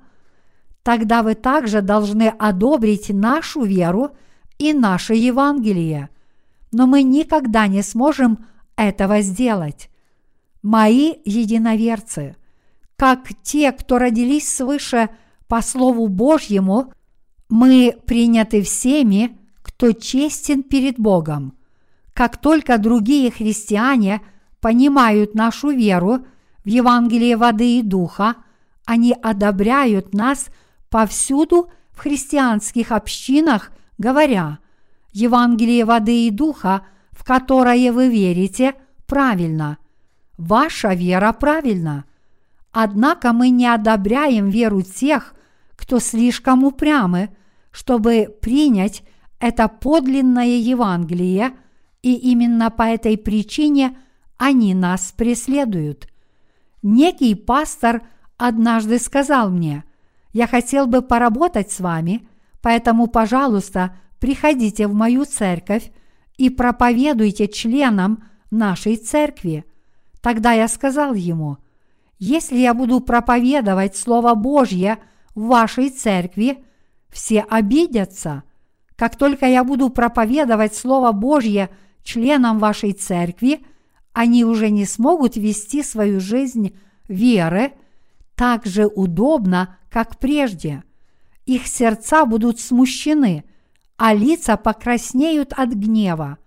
тогда 0.84 1.24
вы 1.24 1.36
также 1.36 1.82
должны 1.82 2.28
одобрить 2.28 3.10
нашу 3.10 3.64
веру 3.64 4.12
и 4.58 4.74
наше 4.74 5.16
Евангелие. 5.16 6.10
Но 6.72 6.88
мы 6.88 7.04
никогда 7.04 7.68
не 7.68 7.82
сможем 7.82 8.46
этого 8.76 9.22
сделать. 9.22 9.90
Мои 10.62 11.16
единоверцы, 11.26 12.36
как 12.96 13.30
те, 13.44 13.72
кто 13.72 13.98
родились 13.98 14.48
свыше 14.48 15.10
по 15.48 15.62
Слову 15.62 16.08
Божьему, 16.08 16.94
мы 17.50 17.96
приняты 18.06 18.62
всеми, 18.62 19.38
кто 19.62 19.92
честен 19.92 20.64
перед 20.64 21.00
Богом. 21.00 21.58
Как 22.14 22.38
только 22.38 22.78
другие 22.78 23.32
христиане 23.32 24.22
понимают 24.62 25.36
нашу 25.36 25.72
веру 25.72 26.26
в 26.64 26.68
Евангелие 26.68 27.38
воды 27.38 27.80
и 27.80 27.82
духа, 27.82 28.36
они 28.86 29.14
одобряют 29.22 30.14
нас 30.14 30.48
повсюду 30.90 31.70
в 31.92 32.00
христианских 32.00 32.92
общинах, 32.92 33.72
говоря, 33.98 34.60
Евангелие 35.12 35.86
воды 35.86 36.28
и 36.28 36.32
духа, 36.32 36.86
в 37.12 37.24
которое 37.24 37.92
вы 37.92 38.10
верите, 38.10 38.76
правильно. 39.06 39.78
Ваша 40.38 40.94
вера 40.94 41.32
правильна. 41.34 42.06
Однако 42.72 43.34
мы 43.34 43.50
не 43.50 43.68
одобряем 43.68 44.50
веру 44.50 44.82
тех, 44.82 45.36
кто 45.76 46.00
слишком 46.00 46.64
упрямы, 46.64 47.30
чтобы 47.72 48.36
принять 48.42 49.04
это 49.40 49.68
подлинное 49.68 50.58
Евангелие, 50.58 51.54
и 52.02 52.14
именно 52.16 52.72
по 52.72 52.84
этой 52.84 53.18
причине 53.18 53.98
они 54.38 54.74
нас 54.74 55.14
преследуют. 55.16 56.08
Некий 56.84 57.34
пастор 57.34 58.02
однажды 58.38 59.00
сказал 59.00 59.50
мне, 59.50 59.86
«Я 60.34 60.48
хотел 60.48 60.86
бы 60.86 61.02
поработать 61.02 61.72
с 61.72 61.80
вами, 61.80 62.28
поэтому, 62.62 63.08
пожалуйста, 63.08 63.96
приходите 64.20 64.88
в 64.88 64.94
мою 64.94 65.24
церковь 65.24 65.92
и 66.38 66.50
проповедуйте 66.50 67.48
членам 67.48 68.26
нашей 68.52 68.98
церкви». 68.98 69.66
Тогда 70.22 70.52
я 70.52 70.68
сказал 70.68 71.14
ему, 71.14 71.58
«Если 72.20 72.58
я 72.58 72.74
буду 72.74 73.00
проповедовать 73.00 73.96
Слово 73.96 74.36
Божье 74.36 74.98
в 75.36 75.48
вашей 75.48 75.90
церкви, 75.90 76.66
все 77.10 77.42
обидятся. 77.42 78.44
Как 78.98 79.16
только 79.16 79.46
я 79.46 79.64
буду 79.64 79.90
проповедовать 79.90 80.76
Слово 80.76 81.14
Божье 81.14 81.70
членам 82.04 82.60
вашей 82.60 82.92
церкви, 82.92 83.62
они 84.14 84.46
уже 84.46 84.70
не 84.70 84.86
смогут 84.86 85.36
вести 85.36 85.84
свою 85.84 86.20
жизнь 86.20 86.78
веры 87.08 87.74
так 88.36 88.66
же 88.66 88.86
удобно, 88.88 89.78
как 89.90 90.18
прежде. 90.18 90.84
Их 91.46 91.68
сердца 91.68 92.26
будут 92.26 92.60
смущены, 92.60 93.44
а 93.98 94.14
лица 94.14 94.56
покраснеют 94.58 95.54
от 95.54 95.70
гнева. 95.70 96.38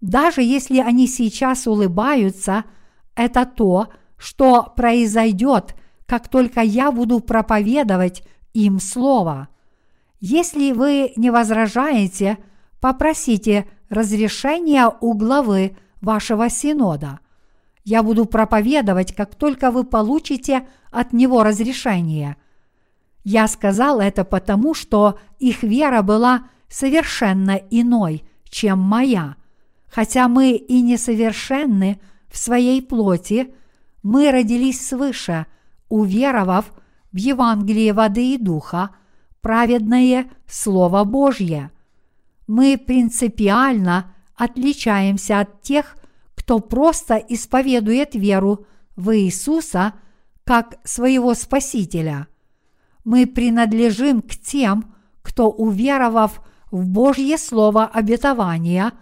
Даже 0.00 0.42
если 0.42 0.78
они 0.78 1.06
сейчас 1.06 1.66
улыбаются, 1.66 2.64
это 3.14 3.44
то, 3.46 3.88
что 4.16 4.72
произойдет, 4.76 5.74
как 6.06 6.28
только 6.28 6.60
я 6.60 6.92
буду 6.92 7.20
проповедовать 7.20 8.22
им 8.52 8.80
Слово. 8.80 9.48
Если 10.20 10.72
вы 10.72 11.12
не 11.16 11.30
возражаете, 11.30 12.38
попросите 12.80 13.66
разрешения 13.88 14.90
у 15.00 15.14
главы 15.14 15.76
вашего 16.04 16.48
синода. 16.48 17.20
Я 17.84 18.02
буду 18.02 18.24
проповедовать, 18.24 19.14
как 19.14 19.34
только 19.34 19.70
вы 19.70 19.84
получите 19.84 20.66
от 20.90 21.12
него 21.12 21.42
разрешение. 21.42 22.36
Я 23.24 23.48
сказал 23.48 24.00
это 24.00 24.24
потому, 24.24 24.74
что 24.74 25.18
их 25.38 25.62
вера 25.62 26.02
была 26.02 26.44
совершенно 26.68 27.56
иной, 27.70 28.24
чем 28.44 28.78
моя. 28.78 29.36
Хотя 29.88 30.28
мы 30.28 30.52
и 30.52 30.80
несовершенны 30.82 32.00
в 32.28 32.36
своей 32.38 32.82
плоти, 32.82 33.54
мы 34.02 34.30
родились 34.30 34.86
свыше, 34.86 35.46
уверовав 35.88 36.72
в 37.12 37.16
Евангелие 37.16 37.92
воды 37.92 38.34
и 38.34 38.38
духа, 38.38 38.90
праведное 39.40 40.30
Слово 40.46 41.04
Божье. 41.04 41.70
Мы 42.46 42.76
принципиально 42.76 44.13
отличаемся 44.36 45.40
от 45.40 45.62
тех, 45.62 45.96
кто 46.34 46.60
просто 46.60 47.16
исповедует 47.16 48.14
веру 48.14 48.66
в 48.96 49.16
Иисуса 49.16 49.94
как 50.44 50.76
своего 50.84 51.34
Спасителя. 51.34 52.28
Мы 53.04 53.26
принадлежим 53.26 54.22
к 54.22 54.32
тем, 54.36 54.94
кто, 55.22 55.50
уверовав 55.50 56.42
в 56.70 56.86
Божье 56.86 57.38
Слово 57.38 57.86
обетования, 57.86 58.92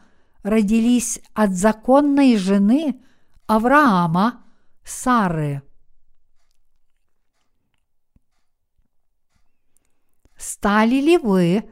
родились 0.43 1.21
от 1.35 1.51
законной 1.51 2.37
жены 2.37 3.01
Авраама 3.47 4.45
Сары. 4.85 5.63
Стали 10.37 10.97
ли 10.97 11.19
вы 11.19 11.65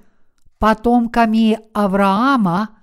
потомками 0.59 1.59
Авраама, 1.75 2.80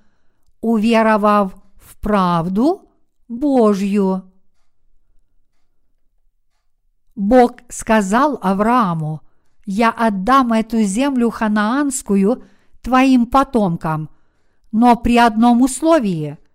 уверовав 0.61 1.55
в 1.75 1.97
правду 1.97 2.89
Божью? 3.27 4.31
Бог 7.15 7.57
сказал 7.69 8.37
Аврааму, 8.41 9.21
«Я 9.65 9.89
отдам 9.91 10.53
эту 10.53 10.81
землю 10.83 11.29
ханаанскую 11.29 12.43
твоим 12.81 13.25
потомкам, 13.25 14.09
но 14.71 14.95
при 14.95 15.17
одном 15.17 15.61
условии– 15.61 16.37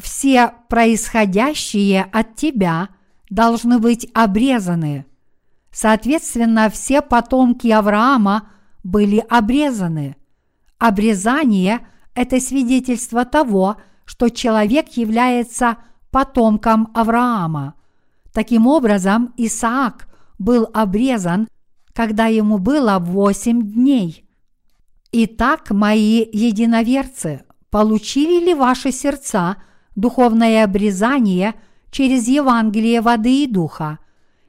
все 0.00 0.54
происходящие 0.70 2.02
от 2.04 2.36
тебя 2.36 2.88
должны 3.28 3.78
быть 3.78 4.08
обрезаны. 4.14 5.04
Соответственно, 5.70 6.70
все 6.70 7.02
потомки 7.02 7.68
Авраама 7.68 8.48
были 8.82 9.18
обрезаны. 9.18 10.16
Обрезание– 10.78 11.86
это 12.14 12.40
свидетельство 12.40 13.24
того, 13.24 13.76
что 14.04 14.28
человек 14.28 14.90
является 14.96 15.78
потомком 16.10 16.90
Авраама. 16.94 17.74
Таким 18.32 18.66
образом, 18.66 19.32
Исаак 19.36 20.08
был 20.38 20.68
обрезан, 20.72 21.48
когда 21.92 22.26
ему 22.26 22.58
было 22.58 22.98
восемь 22.98 23.62
дней. 23.62 24.24
Итак, 25.12 25.70
мои 25.70 26.26
единоверцы, 26.32 27.44
получили 27.70 28.44
ли 28.44 28.54
ваши 28.54 28.92
сердца 28.92 29.56
духовное 29.94 30.64
обрезание 30.64 31.54
через 31.90 32.26
Евангелие 32.28 33.00
воды 33.00 33.44
и 33.44 33.46
духа? 33.46 33.98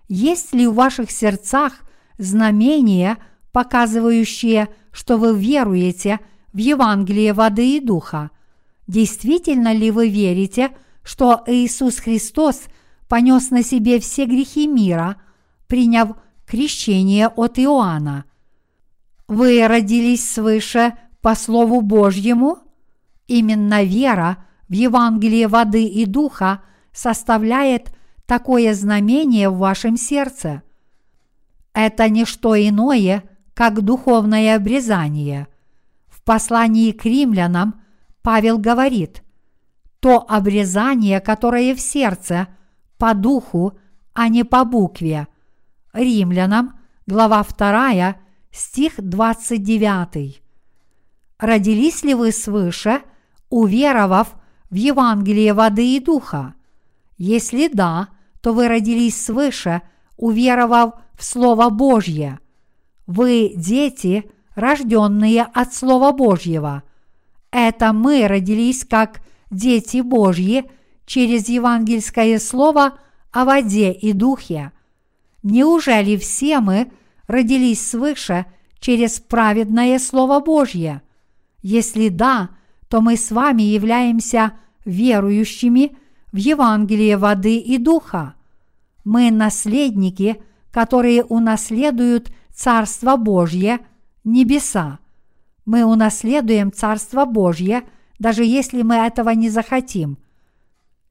Есть 0.08 0.54
ли 0.54 0.67
в 0.67 0.76
ваших 0.76 1.12
сердцах 1.12 1.73
знамения– 2.17 3.17
показывающие, 3.54 4.67
что 4.91 5.17
вы 5.17 5.38
веруете 5.39 6.19
в 6.54 6.58
Евангелие 6.58 7.34
воды 7.34 7.78
и 7.78 7.80
духа. 7.80 8.32
Действительно 8.88 9.74
ли 9.74 9.92
вы 9.92 10.10
верите, 10.10 10.72
что 11.04 11.44
Иисус 11.48 11.98
Христос 11.98 12.62
понес 13.10 13.50
на 13.50 13.63
себе 13.63 14.00
все 14.00 14.26
грехи 14.26 14.68
мира, 14.68 15.18
приняв 15.68 16.16
крещение 16.46 17.28
от 17.28 17.60
Иоанна? 17.60 18.26
Вы 19.28 19.68
родились 19.68 20.30
свыше 20.30 20.94
по 21.22 21.36
Слову 21.36 21.82
Божьему? 21.82 22.60
Именно 23.28 23.84
вера 23.84 24.46
в 24.68 24.74
Евангелие 24.74 25.48
воды 25.48 25.86
и 25.86 26.06
духа 26.06 26.62
составляет 26.92 27.94
такое 28.26 28.74
знамение 28.74 29.50
в 29.50 29.58
вашем 29.58 29.98
сердце. 29.98 30.62
Это 31.74 32.10
не 32.10 32.26
что 32.26 32.56
иное, 32.56 33.24
как 33.54 33.82
духовное 33.82 34.56
обрезание. 34.56 35.48
Послании 36.24 36.92
к 36.92 37.06
римлянам 37.06 37.82
Павел 38.22 38.58
говорит, 38.58 39.24
то 40.00 40.26
обрезание, 40.28 41.20
которое 41.20 41.76
в 41.76 41.82
сердце, 41.82 42.48
по 42.98 43.14
духу, 43.14 43.78
а 44.14 44.28
не 44.28 44.44
по 44.44 44.64
букве. 44.64 45.28
Римлянам, 45.94 46.80
глава 47.06 47.44
2, 47.44 48.16
стих 48.52 48.94
29. 48.98 50.42
Родились 51.40 52.04
ли 52.04 52.14
вы 52.14 52.32
свыше, 52.32 53.02
уверовав 53.50 54.36
в 54.70 54.76
Евангелие 54.76 55.54
воды 55.54 55.98
и 55.98 56.00
духа? 56.00 56.54
Если 57.18 57.68
да, 57.68 58.10
то 58.42 58.54
вы 58.54 58.68
родились 58.68 59.26
свыше, 59.26 59.82
уверовав 60.18 60.96
в 61.16 61.24
Слово 61.24 61.70
Божье. 61.70 62.40
Вы 63.08 63.54
дети, 63.56 64.30
рожденные 64.56 65.44
от 65.44 65.74
Слова 65.74 66.12
Божьего. 66.12 66.84
Это 67.52 67.94
мы 67.94 68.28
родились 68.28 68.86
как 68.86 69.22
дети 69.52 70.02
Божьи 70.02 70.66
через 71.06 71.50
евангельское 71.50 72.39
слово 72.39 72.98
о 73.32 73.46
воде 73.46 73.92
и 73.92 74.13
духе. 74.13 74.72
Неужели 75.44 76.18
все 76.18 76.60
мы 76.60 76.92
родились 77.28 77.86
свыше 77.86 78.46
через 78.80 79.20
праведное 79.20 80.00
Слово 80.00 80.39
Божье? 80.39 81.02
Если 81.62 82.10
да, 82.10 82.50
то 82.88 83.02
мы 83.02 83.18
с 83.18 83.32
вами 83.32 83.63
являемся 83.63 84.54
верующими 84.86 85.98
в 86.32 86.38
Евангелие 86.38 87.18
воды 87.18 87.58
и 87.58 87.78
духа. 87.78 88.36
Мы 89.04 89.32
наследники, 89.32 90.42
которые 90.72 91.24
унаследуют 91.24 92.32
Царство 92.54 93.16
Божье, 93.16 93.80
небеса. 94.24 95.00
Мы 95.66 95.84
унаследуем 95.84 96.72
Царство 96.72 97.26
Божье, 97.26 97.84
даже 98.20 98.44
если 98.44 98.82
мы 98.82 98.96
этого 98.96 99.30
не 99.32 99.50
захотим. 99.50 100.18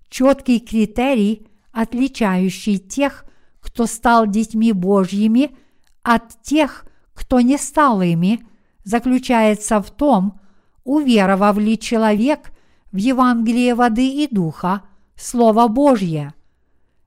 Четкий 0.09 0.61
критерий, 0.61 1.47
отличающий 1.73 2.79
тех, 2.79 3.25
кто 3.61 3.87
стал 3.87 4.27
детьми 4.27 4.73
Божьими, 4.73 5.57
от 6.03 6.43
тех, 6.43 6.85
кто 7.15 7.41
не 7.41 7.57
стал 7.57 8.03
ими, 8.03 8.45
заключается 8.85 9.81
в 9.81 9.91
том, 9.91 10.41
уверовав 10.85 11.57
ли 11.59 11.79
человек 11.79 12.53
в 12.91 12.97
Евангелие 12.97 13.75
воды 13.75 14.09
и 14.09 14.29
духа, 14.31 14.83
Слово 15.17 15.69
Божье. 15.69 16.35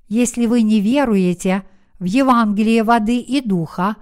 Если 0.08 0.46
вы 0.46 0.62
не 0.62 0.80
веруете 0.80 1.64
в 2.00 2.06
Евангелие 2.06 2.84
воды 2.84 3.20
и 3.20 3.42
духа 3.42 3.98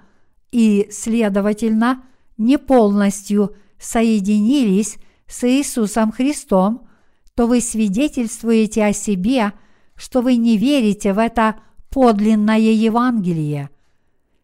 и, 0.54 0.88
следовательно, 0.92 2.04
не 2.38 2.60
полностью 2.60 3.56
соединились 3.80 4.98
с 5.28 5.44
Иисусом 5.44 6.12
Христом, 6.12 6.88
то 7.34 7.48
вы 7.48 7.60
свидетельствуете 7.60 8.86
о 8.86 8.94
себе, 8.94 9.54
что 9.96 10.22
вы 10.22 10.36
не 10.36 10.58
верите 10.58 11.14
в 11.14 11.18
это 11.18 11.56
подлинное 11.90 12.60
Евангелие. 12.60 13.72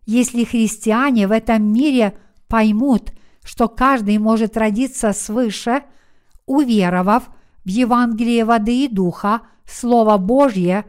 Если 0.08 0.46
христиане 0.46 1.28
в 1.28 1.32
этом 1.32 1.72
мире 1.72 2.18
поймут, 2.48 3.12
что 3.44 3.68
каждый 3.68 4.18
может 4.18 4.58
родиться 4.58 5.14
свыше, 5.14 5.84
уверовав 6.48 7.30
в 7.64 7.70
Евангелие 7.70 8.46
воды 8.46 8.86
и 8.86 8.88
духа, 8.88 9.42
Слово 9.68 10.18
Божье, 10.18 10.86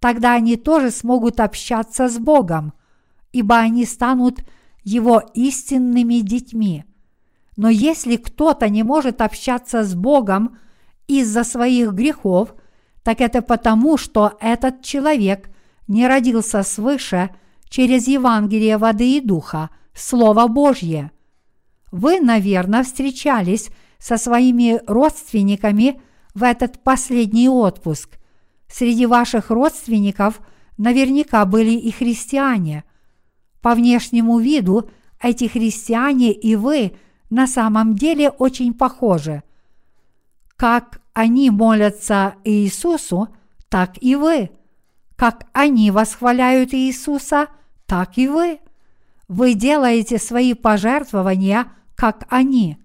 тогда 0.00 0.32
они 0.32 0.56
тоже 0.56 0.90
смогут 0.90 1.40
общаться 1.40 2.08
с 2.08 2.16
Богом, 2.18 2.72
ибо 3.32 3.58
они 3.58 3.84
станут 3.84 4.42
Его 4.84 5.22
истинными 5.34 6.20
детьми. 6.20 6.84
Но 7.56 7.68
если 7.68 8.16
кто-то 8.16 8.68
не 8.68 8.82
может 8.82 9.20
общаться 9.20 9.84
с 9.84 9.94
Богом 9.94 10.58
из-за 11.06 11.44
своих 11.44 11.92
грехов, 11.92 12.54
так 13.02 13.20
это 13.20 13.42
потому, 13.42 13.96
что 13.96 14.36
этот 14.40 14.82
человек 14.82 15.50
не 15.88 16.06
родился 16.06 16.62
свыше 16.62 17.30
через 17.68 18.08
Евангелие 18.08 18.78
воды 18.78 19.16
и 19.16 19.20
духа, 19.20 19.70
Слово 19.94 20.46
Божье. 20.46 21.10
Вы, 21.90 22.20
наверное, 22.20 22.82
встречались 22.82 23.70
со 23.98 24.16
своими 24.16 24.80
родственниками 24.86 26.00
в 26.34 26.42
этот 26.42 26.82
последний 26.82 27.48
отпуск. 27.48 28.18
Среди 28.68 29.04
ваших 29.06 29.50
родственников 29.50 30.40
наверняка 30.78 31.44
были 31.44 31.72
и 31.72 31.90
христиане. 31.90 32.84
По 33.62 33.74
внешнему 33.74 34.38
виду 34.40 34.90
эти 35.20 35.46
христиане 35.46 36.32
и 36.32 36.56
вы 36.56 36.92
на 37.30 37.46
самом 37.46 37.94
деле 37.94 38.28
очень 38.28 38.74
похожи. 38.74 39.42
Как 40.56 41.00
они 41.14 41.50
молятся 41.50 42.34
Иисусу, 42.44 43.28
так 43.68 43.94
и 44.02 44.16
вы. 44.16 44.50
Как 45.16 45.46
они 45.52 45.90
восхваляют 45.90 46.74
Иисуса, 46.74 47.46
так 47.86 48.18
и 48.18 48.28
вы. 48.28 48.58
Вы 49.28 49.54
делаете 49.54 50.18
свои 50.18 50.54
пожертвования, 50.54 51.68
как 51.94 52.26
они. 52.28 52.78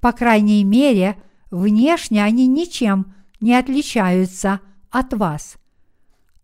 По 0.00 0.12
крайней 0.12 0.64
мере, 0.64 1.16
внешне 1.50 2.24
они 2.24 2.46
ничем 2.46 3.14
не 3.40 3.54
отличаются 3.54 4.60
от 4.90 5.14
вас. 5.14 5.56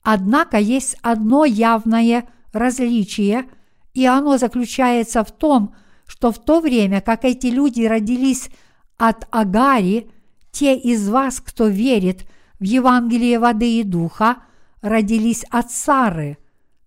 Однако 0.02 0.58
есть 0.58 0.96
одно 1.02 1.44
явное 1.44 2.28
различие, 2.52 3.46
и 3.94 4.04
оно 4.06 4.36
заключается 4.38 5.24
в 5.24 5.32
том, 5.32 5.74
что 6.06 6.30
в 6.30 6.38
то 6.38 6.60
время, 6.60 7.00
как 7.00 7.24
эти 7.24 7.46
люди 7.46 7.82
родились 7.82 8.50
от 8.98 9.26
Агари, 9.30 10.10
те 10.50 10.76
из 10.76 11.08
вас, 11.08 11.40
кто 11.40 11.68
верит 11.68 12.26
в 12.60 12.64
Евангелие 12.64 13.38
воды 13.38 13.80
и 13.80 13.82
духа, 13.82 14.38
родились 14.82 15.44
от 15.50 15.70
Сары. 15.70 16.38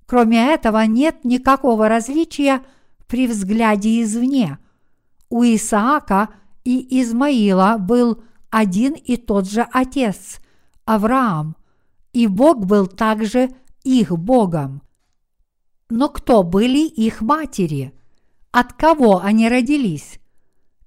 Кроме 0.05 0.53
этого, 0.53 0.85
нет 0.85 1.25
никакого 1.25 1.89
различия 1.89 2.61
при 3.07 3.27
взгляде 3.27 4.01
извне. 4.03 4.59
У 5.29 5.43
Исаака 5.43 6.29
и 6.63 7.01
Измаила 7.01 7.77
был 7.79 8.23
один 8.49 8.93
и 8.93 9.17
тот 9.17 9.49
же 9.49 9.65
отец– 9.71 10.39
Авраам, 10.87 11.57
и 12.13 12.27
Бог 12.27 12.65
был 12.65 12.87
также 12.87 13.49
их 13.83 14.17
Богом. 14.17 14.81
Но 15.89 16.09
кто 16.09 16.43
были 16.43 16.85
их 16.85 17.21
матери? 17.21 17.93
От 18.51 18.73
кого 18.73 19.21
они 19.21 19.47
родились? 19.47 20.19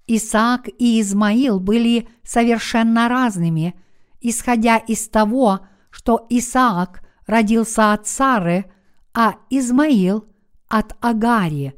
Исаак 0.06 0.68
и 0.78 1.00
Измаил 1.00 1.60
были 1.60 2.08
совершенно 2.24 3.08
разными, 3.08 3.74
исходя 4.20 4.76
из 4.76 5.08
того, 5.08 5.60
что 5.90 6.26
Исаак 6.28 7.02
родился 7.26 7.92
от 7.92 8.06
Сары, 8.06 8.66
а 9.14 9.36
Измаил– 9.50 10.24
от 10.70 10.96
Агари. 11.00 11.74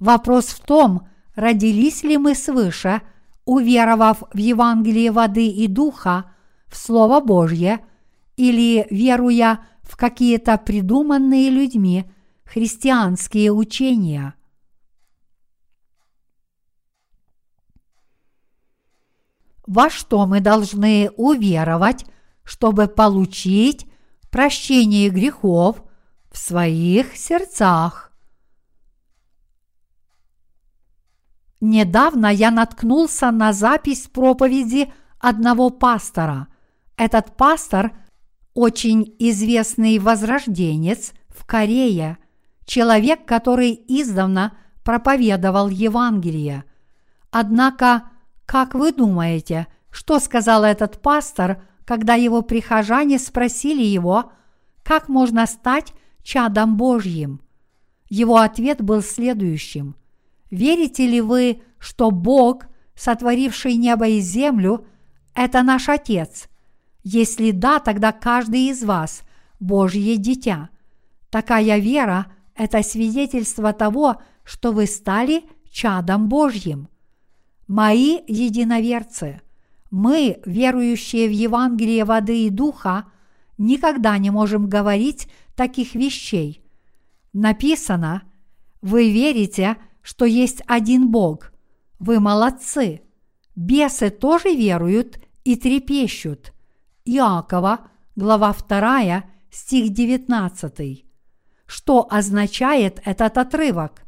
Вопрос 0.00 0.46
в 0.46 0.60
том, 0.60 1.06
родились 1.36 2.02
ли 2.02 2.16
мы 2.16 2.34
свыше, 2.34 3.02
уверовав 3.44 4.22
в 4.32 4.38
Евангелие 4.38 5.12
воды 5.12 5.46
и 5.46 5.68
духа, 5.68 6.32
в 6.66 6.76
Слово 6.76 7.20
Божье, 7.20 7.80
или 8.36 8.86
веруя 8.90 9.60
в 9.82 9.96
какие-то 9.96 10.56
придуманные 10.58 11.50
людьми 11.50 12.10
христианские 12.44 13.52
учения– 13.52 14.34
во 19.66 19.90
что 19.90 20.26
мы 20.26 20.40
должны 20.40 21.10
уверовать, 21.16 22.04
чтобы 22.42 22.86
получить 22.86 23.86
прощение 24.30 25.08
грехов 25.08 25.82
в 26.30 26.36
своих 26.38 27.16
сердцах. 27.16 28.12
Недавно 31.60 32.26
я 32.26 32.50
наткнулся 32.50 33.30
на 33.30 33.52
запись 33.52 34.06
проповеди 34.08 34.92
одного 35.18 35.70
пастора. 35.70 36.48
Этот 36.96 37.36
пастор– 37.36 37.96
очень 38.54 39.16
известный 39.18 39.98
возрожденец 39.98 41.12
в 41.28 41.44
Корее, 41.44 42.18
человек, 42.66 43.24
который 43.24 43.72
издавна 43.88 44.56
проповедовал 44.82 45.68
Евангелие. 45.68 46.64
Однако 47.30 48.04
как 48.46 48.74
вы 48.74 48.92
думаете, 48.92 49.66
что 49.90 50.18
сказал 50.18 50.64
этот 50.64 51.00
пастор, 51.00 51.62
когда 51.84 52.14
его 52.14 52.42
прихожане 52.42 53.18
спросили 53.18 53.82
его, 53.82 54.32
как 54.82 55.08
можно 55.08 55.46
стать 55.46 55.92
чадом 56.22 56.76
Божьим? 56.76 57.40
Его 58.08 58.36
ответ 58.36 58.82
был 58.82 59.02
следующим. 59.02 59.96
Верите 60.50 61.06
ли 61.06 61.20
вы, 61.20 61.62
что 61.78 62.10
Бог, 62.10 62.66
сотворивший 62.94 63.76
небо 63.76 64.06
и 64.06 64.20
землю, 64.20 64.86
это 65.34 65.62
наш 65.62 65.88
Отец? 65.88 66.48
Если 67.02 67.50
да, 67.50 67.80
тогда 67.80 68.12
каждый 68.12 68.68
из 68.68 68.82
вас– 68.82 69.22
Божье 69.60 70.16
дитя. 70.16 70.68
Такая 71.30 71.78
вера– 71.78 72.26
это 72.54 72.82
свидетельство 72.82 73.72
того, 73.72 74.16
что 74.44 74.72
вы 74.72 74.86
стали 74.86 75.44
чадом 75.70 76.28
Божьим– 76.28 76.88
Мои 77.66 78.20
единоверцы, 78.26 79.40
мы, 79.90 80.40
верующие 80.44 81.28
в 81.28 81.32
Евангелие 81.32 82.04
воды 82.04 82.46
и 82.46 82.50
духа, 82.50 83.06
никогда 83.56 84.18
не 84.18 84.30
можем 84.30 84.68
говорить 84.68 85.28
таких 85.54 85.94
вещей. 85.94 86.62
Написано, 87.32 88.22
вы 88.82 89.10
верите, 89.10 89.76
что 90.02 90.26
есть 90.26 90.62
один 90.66 91.10
Бог. 91.10 91.52
Вы 91.98 92.20
молодцы. 92.20 93.00
Бесы 93.56 94.10
тоже 94.10 94.54
веруют 94.54 95.18
и 95.44 95.56
трепещут. 95.56 96.52
Иакова, 97.06 97.88
глава 98.14 98.52
2, 98.52 99.24
стих 99.50 99.90
19. 99.90 101.03
Что 101.76 102.06
означает 102.08 103.00
этот 103.04 103.36
отрывок? 103.36 104.04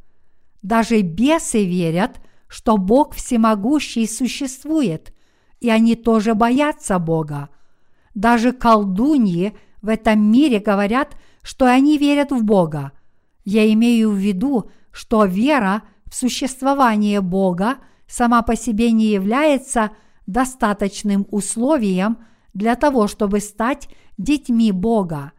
Даже 0.63 1.01
бесы 1.01 1.65
верят, 1.65 2.21
что 2.47 2.77
Бог 2.77 3.17
всемогущий 3.17 4.07
существует, 4.07 5.13
и 5.59 5.69
они 5.69 5.97
тоже 5.97 6.37
боятся 6.37 7.01
Бога. 7.01 7.49
Даже 8.15 8.53
колдуньи 8.53 9.53
в 9.83 9.89
этом 9.89 10.31
мире 10.31 10.61
говорят, 10.61 11.17
что 11.43 11.65
они 11.67 11.99
верят 11.99 12.31
в 12.31 12.45
Бога. 12.45 12.93
Я 13.45 13.69
имею 13.73 14.13
в 14.13 14.17
виду, 14.17 14.71
что 14.93 15.25
вера 15.25 15.83
в 16.05 16.15
существование 16.15 17.21
Бога 17.21 17.79
сама 18.07 18.43
по 18.43 18.55
себе 18.55 18.93
не 18.93 19.07
является 19.07 19.91
достаточным 20.29 21.27
условием 21.33 22.19
для 22.55 22.77
того, 22.77 23.09
чтобы 23.09 23.41
стать 23.41 23.89
детьми 24.19 24.71
Бога. 24.71 25.33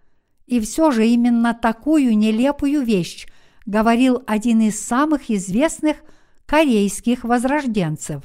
И 0.48 0.62
все 0.62 0.92
же 0.92 1.06
именно 1.06 1.54
такую 1.54 2.18
нелепую 2.18 2.82
вещь 2.82 3.28
говорил 3.66 4.24
один 4.26 4.62
из 4.62 4.80
самых 4.84 5.30
известных 5.30 5.98
корейских 6.46 7.26
возрожденцев. 7.26 8.24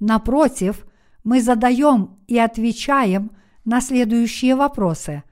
Напротив, 0.00 0.86
мы 1.22 1.42
задаем 1.42 2.16
и 2.26 2.38
отвечаем 2.38 3.30
на 3.64 3.80
следующие 3.82 4.56
вопросы. 4.56 5.22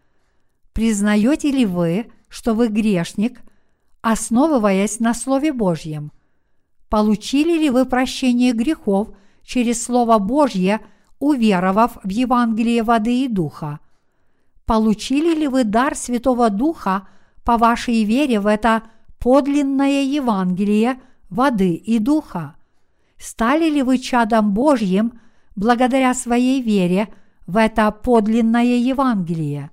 Признаете 0.75 1.51
ли 1.51 1.65
вы, 1.65 2.13
что 2.29 2.55
вы 2.55 2.69
грешник, 2.69 3.41
основываясь 4.03 5.01
на 5.01 5.15
Слове 5.15 5.53
Божьем? 5.53 6.13
Получили 6.91 7.59
ли 7.59 7.71
вы 7.71 7.87
прощение 7.87 8.53
грехов 8.53 9.09
через 9.43 9.83
Слово 9.83 10.19
Божье, 10.19 10.81
уверовав 11.19 11.99
в 12.05 12.09
Евангелие 12.09 12.83
воды 12.83 13.25
и 13.25 13.29
духа? 13.29 13.81
Получили 14.71 15.35
ли 15.35 15.49
вы 15.49 15.65
дар 15.65 15.97
Святого 15.97 16.49
Духа 16.49 17.09
по 17.43 17.59
вашей 17.59 18.05
вере 18.05 18.39
в 18.39 18.47
это 18.47 18.85
подлинное 19.19 20.05
Евангелие 20.05 21.01
воды 21.29 21.75
и 21.75 21.99
духа? 21.99 22.55
Стали 23.19 23.69
ли 23.69 23.83
вы 23.83 23.99
чадом 23.99 24.55
Божьим 24.55 25.19
благодаря 25.57 26.15
своей 26.15 26.63
вере 26.63 27.09
в 27.49 27.57
это 27.57 27.91
подлинное 27.91 28.77
Евангелие? 28.77 29.73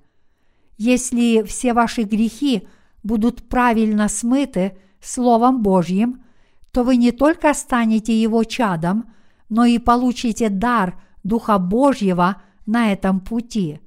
Если 0.78 1.44
все 1.44 1.74
ваши 1.74 2.02
грехи 2.02 2.66
будут 3.04 3.48
правильно 3.48 4.08
смыты 4.08 4.76
Словом 5.00 5.62
Божьим, 5.62 6.24
то 6.72 6.82
вы 6.82 6.96
не 6.96 7.12
только 7.12 7.54
станете 7.54 8.20
Его 8.20 8.42
чадом, 8.42 9.04
но 9.48 9.64
и 9.64 9.78
получите 9.78 10.48
дар 10.48 11.00
Духа 11.22 11.58
Божьего 11.58 12.42
на 12.66 12.92
этом 12.92 13.20
пути. 13.20 13.78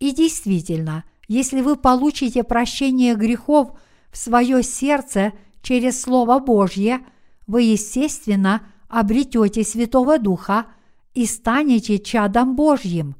И 0.00 0.12
действительно, 0.12 1.04
если 1.28 1.60
вы 1.60 1.76
получите 1.76 2.42
прощение 2.42 3.14
грехов 3.14 3.78
в 4.10 4.16
свое 4.16 4.62
сердце 4.62 5.32
через 5.62 6.00
Слово 6.00 6.40
Божье, 6.40 7.00
вы, 7.46 7.62
естественно, 7.62 8.62
обретете 8.88 9.62
Святого 9.62 10.18
Духа 10.18 10.66
и 11.14 11.26
станете 11.26 11.98
чадом 11.98 12.56
Божьим. 12.56 13.14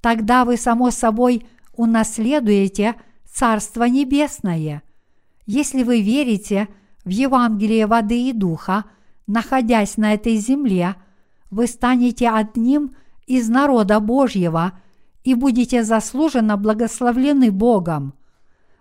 Тогда 0.00 0.44
вы, 0.44 0.56
само 0.56 0.90
собой, 0.90 1.46
унаследуете 1.72 2.96
Царство 3.24 3.84
Небесное. 3.84 4.82
Если 5.46 5.82
вы 5.82 6.02
верите 6.02 6.68
в 7.04 7.08
Евангелие 7.08 7.86
воды 7.86 8.28
и 8.28 8.32
духа, 8.32 8.84
находясь 9.26 9.96
на 9.96 10.14
этой 10.14 10.36
земле, 10.36 10.96
вы 11.50 11.66
станете 11.66 12.28
одним 12.28 12.94
из 13.26 13.48
народа 13.48 14.00
Божьего 14.00 14.72
и 15.22 15.34
будете 15.34 15.84
заслуженно 15.84 16.56
благословлены 16.56 17.50
Богом. 17.50 18.14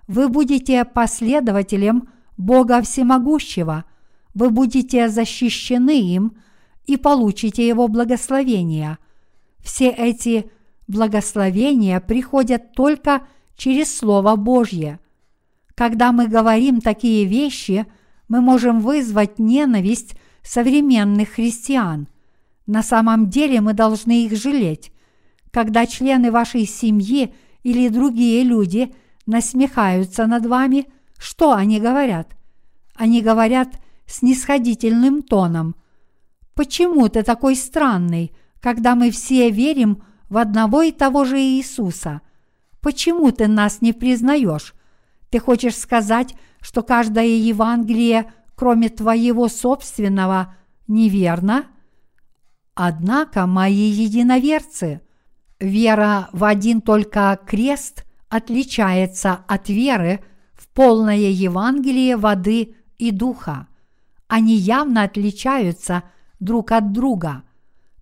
Вы 0.07 0.29
будете 0.29 0.85
последователем 0.85 2.09
Бога 2.37 2.81
Всемогущего, 2.81 3.85
вы 4.33 4.49
будете 4.49 5.09
защищены 5.09 5.99
им 6.01 6.37
и 6.85 6.97
получите 6.97 7.67
Его 7.67 7.87
благословения. 7.87 8.97
Все 9.59 9.89
эти 9.89 10.49
благословения 10.87 11.99
приходят 11.99 12.73
только 12.73 13.27
через 13.55 13.95
Слово 13.95 14.35
Божье. 14.35 14.99
Когда 15.75 16.11
мы 16.11 16.27
говорим 16.27 16.81
такие 16.81 17.25
вещи, 17.25 17.85
мы 18.27 18.41
можем 18.41 18.79
вызвать 18.79 19.39
ненависть 19.39 20.15
современных 20.43 21.29
христиан. 21.29 22.07
На 22.65 22.83
самом 22.83 23.29
деле 23.29 23.61
мы 23.61 23.73
должны 23.73 24.25
их 24.25 24.35
жалеть. 24.35 24.91
Когда 25.51 25.85
члены 25.85 26.31
вашей 26.31 26.65
семьи 26.65 27.33
или 27.63 27.89
другие 27.89 28.43
люди 28.43 28.93
насмехаются 29.25 30.27
над 30.27 30.45
вами, 30.45 30.87
что 31.17 31.53
они 31.53 31.79
говорят? 31.79 32.35
Они 32.95 33.21
говорят 33.21 33.79
снисходительным 34.05 35.21
тоном. 35.23 35.75
Почему 36.53 37.07
ты 37.09 37.23
такой 37.23 37.55
странный, 37.55 38.31
когда 38.59 38.95
мы 38.95 39.11
все 39.11 39.49
верим 39.49 40.03
в 40.29 40.37
одного 40.37 40.83
и 40.83 40.91
того 40.91 41.25
же 41.25 41.39
Иисуса. 41.39 42.21
Почему 42.81 43.31
ты 43.31 43.47
нас 43.47 43.81
не 43.81 43.93
признаешь? 43.93 44.73
Ты 45.29 45.39
хочешь 45.39 45.77
сказать, 45.77 46.35
что 46.61 46.81
каждое 46.83 47.25
Евангелие, 47.25 48.31
кроме 48.55 48.89
твоего 48.89 49.47
собственного, 49.47 50.55
неверно? 50.87 51.65
Однако, 52.73 53.45
мои 53.45 53.89
единоверцы, 53.89 55.01
вера 55.59 56.29
в 56.31 56.43
один 56.43 56.81
только 56.81 57.39
крест 57.45 58.05
отличается 58.29 59.39
от 59.47 59.69
веры 59.69 60.23
в 60.53 60.67
полное 60.69 61.15
Евангелие 61.17 62.15
воды 62.17 62.75
и 62.97 63.11
духа. 63.11 63.67
Они 64.27 64.55
явно 64.55 65.03
отличаются 65.03 66.03
друг 66.39 66.71
от 66.71 66.91
друга, 66.91 67.43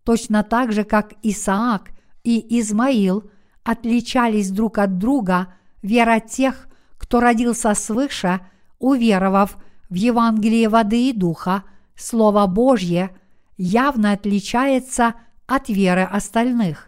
точно 0.04 0.44
так 0.44 0.72
же, 0.72 0.84
как 0.84 1.14
Исаак 1.24 1.92
и 2.24 2.60
Измаил 2.60 3.30
отличались 3.64 4.52
друг 4.52 4.78
от 4.78 4.98
друга, 4.98 5.54
вера 5.82 6.20
тех, 6.20 6.68
кто 6.98 7.20
родился 7.20 7.74
свыше, 7.74 8.42
уверовав 8.80 9.58
в 9.90 9.96
Евангелие 9.96 10.70
воды 10.70 11.10
и 11.10 11.14
духа, 11.14 11.64
Слово 11.96 12.46
Божье, 12.48 13.16
явно 13.58 14.12
отличается 14.12 15.16
от 15.48 15.70
веры 15.70 16.04
остальных. 16.04 16.87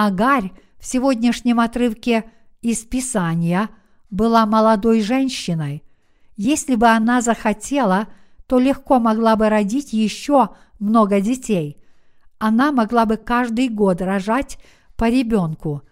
Агарь 0.00 0.52
в 0.78 0.86
сегодняшнем 0.86 1.60
отрывке 1.60 2.30
из 2.62 2.78
Писания 2.84 3.68
была 4.10 4.46
молодой 4.46 5.00
женщиной. 5.00 5.82
Если 6.36 6.76
бы 6.76 6.86
она 6.88 7.20
захотела, 7.20 8.08
то 8.46 8.58
легко 8.58 9.00
могла 9.00 9.36
бы 9.36 9.48
родить 9.48 9.92
еще 9.92 10.50
много 10.78 11.20
детей– 11.20 11.76
она 12.38 12.70
могла 12.72 13.04
бы 13.04 13.16
каждый 13.16 13.68
год 13.68 14.00
рожать 14.00 14.58
по 14.96 15.10
ребенку. 15.10 15.82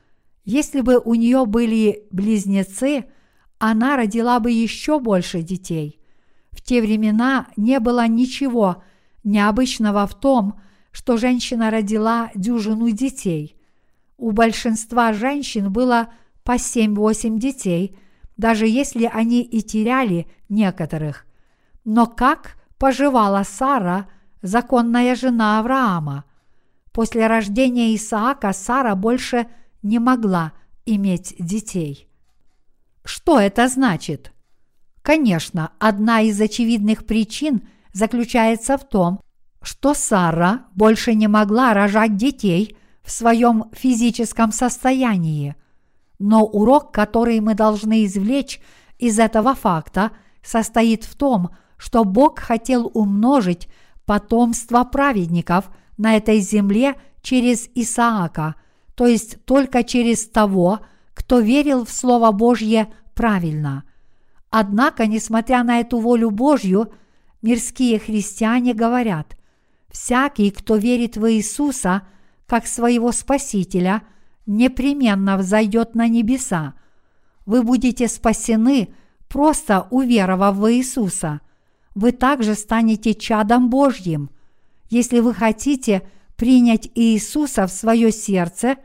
Если 0.45 0.81
бы 0.81 0.99
у 0.99 1.14
нее 1.14 1.45
были 1.45 2.05
близнецы, 2.11 3.07
она 3.59 3.97
родила 3.97 4.38
бы 4.38 4.53
еще 4.53 5.01
больше 5.01 5.42
детей. 5.42 6.01
В 6.53 6.62
те 6.62 6.81
времена 6.81 7.49
не 7.57 7.81
было 7.81 8.07
ничего 8.07 8.83
необычного 9.25 10.07
в 10.07 10.14
том, 10.14 10.61
что 10.92 11.16
женщина 11.16 11.71
родила 11.71 12.31
дюжину 12.35 12.90
детей. 12.90 13.56
У 14.17 14.33
большинства 14.33 15.13
женщин 15.13 15.73
было 15.73 16.09
по 16.43 16.57
7-8 16.57 17.39
детей, 17.39 17.99
даже 18.37 18.67
если 18.67 19.11
они 19.13 19.43
и 19.43 19.63
теряли 19.63 20.27
некоторых. 20.49 21.27
Но 21.85 22.07
как 22.07 22.57
поживала 22.79 23.43
Сара, 23.43 24.09
законная 24.43 25.15
жена 25.15 25.59
Авраама– 25.59 26.25
После 26.97 27.27
рождения 27.27 27.95
Исаака 27.95 28.55
Сара 28.55 28.95
больше 28.95 29.49
не 29.83 29.99
могла 29.99 30.55
иметь 30.87 31.35
детей. 31.39 32.09
Что 33.05 33.39
это 33.39 33.69
значит? 33.69 34.33
Конечно, 35.03 35.73
одна 35.79 36.23
из 36.23 36.41
очевидных 36.41 37.05
причин 37.05 37.69
заключается 37.93 38.79
в 38.79 38.89
том, 38.89 39.21
что 39.61 39.93
Сара 39.93 40.65
больше 40.75 41.13
не 41.13 41.29
могла 41.29 41.75
рожать 41.75 42.17
детей 42.17 42.79
в 43.07 43.11
своем 43.11 43.71
физическом 43.73 44.53
состоянии. 44.53 45.55
Но 46.19 46.45
урок, 46.45 46.92
который 46.92 47.40
мы 47.40 47.55
должны 47.55 48.05
извлечь 48.05 48.61
из 48.99 49.19
этого 49.19 49.55
факта, 49.55 50.11
состоит 50.42 51.05
в 51.05 51.14
том, 51.14 51.53
что 51.79 52.05
Бог 52.05 52.40
хотел 52.40 52.90
умножить 52.92 53.69
потомство 54.05 54.85
праведников– 54.85 55.71
на 55.97 56.16
этой 56.16 56.40
земле 56.40 56.97
через 57.23 57.69
Исаака, 57.75 58.55
то 58.95 59.07
есть 59.07 59.45
только 59.45 59.83
через 59.83 60.27
того, 60.29 60.81
кто 61.14 61.40
верил 61.40 61.85
в 61.85 61.90
Слово 61.90 62.33
Божье 62.33 62.92
правильно. 63.14 63.85
Однако, 64.51 65.07
несмотря 65.07 65.64
на 65.64 65.81
эту 65.81 65.99
волю 65.99 66.31
Божью, 66.31 66.92
мирские 67.42 67.99
христиане 67.99 68.75
говорят, 68.75 69.37
всякий, 69.90 70.51
кто 70.51 70.77
верит 70.77 71.16
в 71.16 71.31
Иисуса 71.31 72.03
как 72.47 72.67
своего 72.67 73.13
Спасителя, 73.13 74.03
непременно 74.47 75.37
взойдет 75.37 75.95
на 75.95 76.09
небеса. 76.09 76.75
Вы 77.45 77.63
будете 77.63 78.09
спасены, 78.09 78.89
просто 79.29 79.87
уверовав 79.91 80.57
в 80.57 80.73
Иисуса. 80.73 81.41
Вы 81.95 82.13
также 82.13 82.55
станете 82.55 83.15
чадом 83.15 83.71
Божьим– 83.71 84.31
если 84.89 85.21
вы 85.21 85.35
хотите 85.35 86.03
принять 86.37 86.91
Иисуса 86.95 87.67
в 87.67 87.73
свое 87.73 88.13
сердце, 88.13 88.77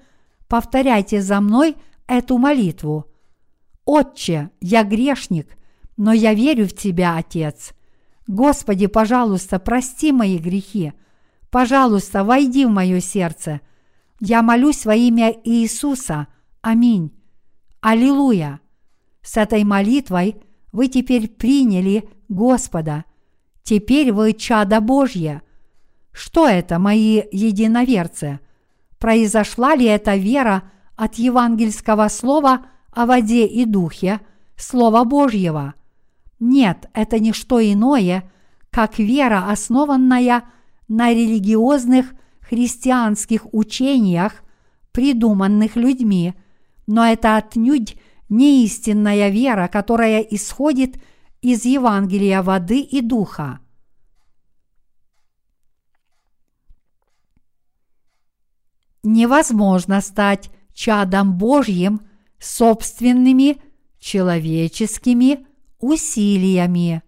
повторяйте 0.48 1.22
за 1.22 1.42
мной 1.42 1.76
эту 2.08 2.38
молитву. 2.38 3.06
«Отче, 3.86 4.50
я 4.62 4.84
грешник, 4.84 5.58
но 5.98 6.14
я 6.14 6.34
верю 6.34 6.68
в 6.68 6.74
Тебя, 6.74 7.18
Отец. 7.18 7.74
Господи, 8.28 8.88
пожалуйста, 8.88 9.60
прости 9.60 10.12
мои 10.12 10.38
грехи. 10.38 10.94
Пожалуйста, 11.52 12.24
войди 12.24 12.66
в 12.66 12.70
мое 12.70 13.02
сердце. 13.02 13.60
Я 14.22 14.42
молюсь 14.42 14.86
во 14.86 14.96
имя 14.96 15.36
Иисуса. 15.44 16.28
Аминь. 16.62 17.12
Аллилуйя. 17.82 18.62
С 19.22 19.36
этой 19.36 19.66
молитвой 19.66 20.38
вы 20.72 20.88
теперь 20.88 21.28
приняли 21.28 22.10
Господа. 22.30 23.04
Теперь 23.64 24.14
вы 24.14 24.34
чадо 24.34 24.80
Божье. 24.80 25.42
Что 26.14 26.48
это, 26.48 26.80
мои 26.80 27.22
единоверцы? 27.32 28.40
Произошла 28.98 29.76
ли 29.76 29.86
эта 29.86 30.16
вера 30.16 30.64
от 30.96 31.16
евангельского 31.16 32.08
слова 32.08 32.66
о 32.92 33.06
воде 33.06 33.46
и 33.46 33.66
духе, 33.66 34.22
слова 34.56 35.04
Божьего? 35.04 35.74
Нет, 36.40 36.90
это 36.94 37.20
не 37.20 37.34
что 37.34 37.60
иное, 37.60 38.32
как 38.70 39.00
вера, 39.00 39.52
основанная 39.52 40.40
на 40.40 40.46
религиозных 41.14 42.14
христианских 42.42 43.54
учениях, 43.54 44.44
придуманных 44.92 45.78
людьми, 45.78 46.34
но 46.86 47.06
это 47.06 47.38
отнюдь 47.38 47.96
не 48.28 48.66
истинная 48.66 49.30
вера, 49.30 49.70
которая 49.70 50.20
исходит 50.20 51.02
из 51.42 51.64
Евангелия 51.64 52.44
воды 52.44 52.82
и 52.82 53.02
духа. 53.02 53.60
Невозможно 59.04 60.02
стать 60.02 60.52
чадом 60.74 61.38
Божьим 61.38 62.02
собственными 62.38 63.62
человеческими 64.00 65.48
усилиями. 65.80 67.02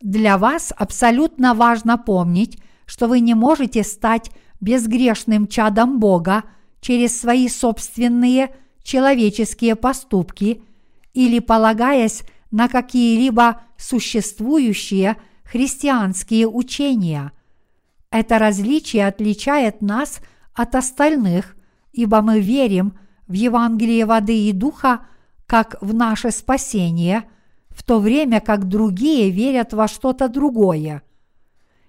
Для 0.00 0.38
вас 0.38 0.72
абсолютно 0.76 1.54
важно 1.54 1.98
помнить, 1.98 2.58
что 2.86 3.06
вы 3.06 3.20
не 3.20 3.34
можете 3.34 3.84
стать 3.84 4.30
безгрешным 4.60 5.46
чадом 5.46 6.00
Бога– 6.00 6.44
через 6.80 7.20
свои 7.20 7.48
собственные 7.48 8.54
человеческие 8.82 9.76
поступки 9.76 10.62
или 11.12 11.38
полагаясь 11.38 12.22
на 12.50 12.68
какие-либо 12.68 13.62
существующие 13.76 15.16
христианские 15.44 16.48
учения. 16.48 17.32
Это 18.10 18.38
различие 18.38 19.06
отличает 19.06 19.82
нас 19.82 20.20
от 20.54 20.74
остальных, 20.74 21.56
ибо 21.92 22.22
мы 22.22 22.40
верим 22.40 22.98
в 23.28 23.34
Евангелие 23.34 24.06
воды 24.06 24.48
и 24.48 24.52
духа 24.52 25.06
как 25.46 25.76
в 25.80 25.94
наше 25.94 26.30
спасение, 26.30 27.24
в 27.80 27.82
то 27.82 27.98
время 27.98 28.42
как 28.42 28.68
другие 28.68 29.30
верят 29.30 29.72
во 29.72 29.88
что-то 29.88 30.28
другое. 30.28 31.02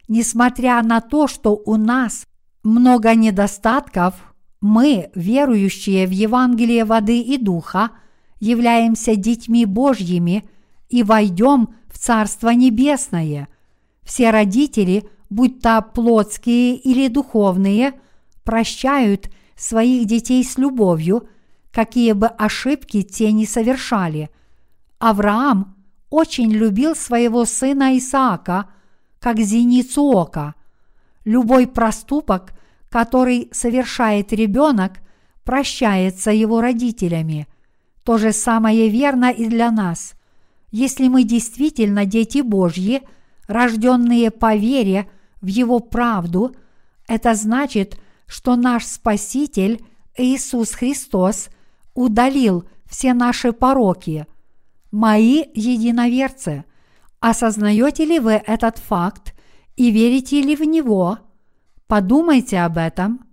Несмотря 0.08 0.82
на 0.84 1.02
то, 1.02 1.28
что 1.28 1.62
у 1.66 1.76
нас 1.76 2.26
много 2.64 3.14
недостатков, 3.14 4.14
мы, 4.62 5.10
верующие 5.16 6.08
в 6.08 6.12
Евангелие 6.12 6.86
воды 6.86 7.20
и 7.20 7.38
духа, 7.38 7.92
являемся 8.40 9.18
детьми 9.18 9.66
Божьими 9.66 10.46
и 10.88 11.04
войдем 11.04 11.76
в 11.88 12.00
Царство 12.00 12.52
Небесное. 12.52 13.50
Все 14.04 14.32
родители, 14.32 15.10
будь 15.30 15.60
то 15.60 15.82
плотские 15.82 16.78
или 16.78 17.10
духовные, 17.10 18.00
прощают 18.46 19.30
своих 19.58 20.06
детей 20.06 20.46
с 20.46 20.58
любовью, 20.58 21.28
какие 21.70 22.14
бы 22.14 22.28
ошибки 22.28 23.02
те 23.02 23.34
не 23.34 23.46
совершали. 23.46 24.30
Авраам 25.00 25.76
очень 26.12 26.52
любил 26.52 26.96
своего 26.96 27.46
сына 27.46 27.98
Исаака, 27.98 28.70
как 29.20 29.40
зеницу 29.40 30.04
ока. 30.04 30.54
Любой 31.26 31.66
проступок– 31.66 32.54
который 32.92 33.50
совершает 33.54 34.34
ребенок, 34.34 35.00
прощается 35.46 36.32
его 36.32 36.60
родителями. 36.62 37.48
То 38.04 38.18
же 38.18 38.34
самое 38.34 38.90
верно 38.90 39.32
и 39.32 39.46
для 39.48 39.72
нас. 39.72 40.14
Если 40.72 41.08
мы 41.08 41.24
действительно 41.24 42.06
дети 42.06 42.42
Божьи, 42.42 43.02
рожденные 43.48 44.30
по 44.30 44.56
вере 44.56 45.10
в 45.40 45.48
Его 45.48 45.80
правду, 45.80 46.54
это 47.08 47.34
значит, 47.34 47.98
что 48.28 48.56
наш 48.56 48.86
Спаситель 48.86 49.84
Иисус 50.18 50.72
Христос 50.72 51.48
удалил 51.94 52.66
все 52.86 53.14
наши 53.14 53.54
пороки. 53.54 54.28
Мои 54.92 55.46
единоверцы, 55.54 56.66
осознаете 57.20 58.06
ли 58.06 58.20
вы 58.20 58.34
этот 58.34 58.78
факт 58.78 59.34
и 59.76 59.90
верите 59.90 60.42
ли 60.42 60.56
в 60.56 60.62
него– 60.62 61.20
Подумайте 61.92 62.62
об 62.62 62.78
этом. 62.78 63.28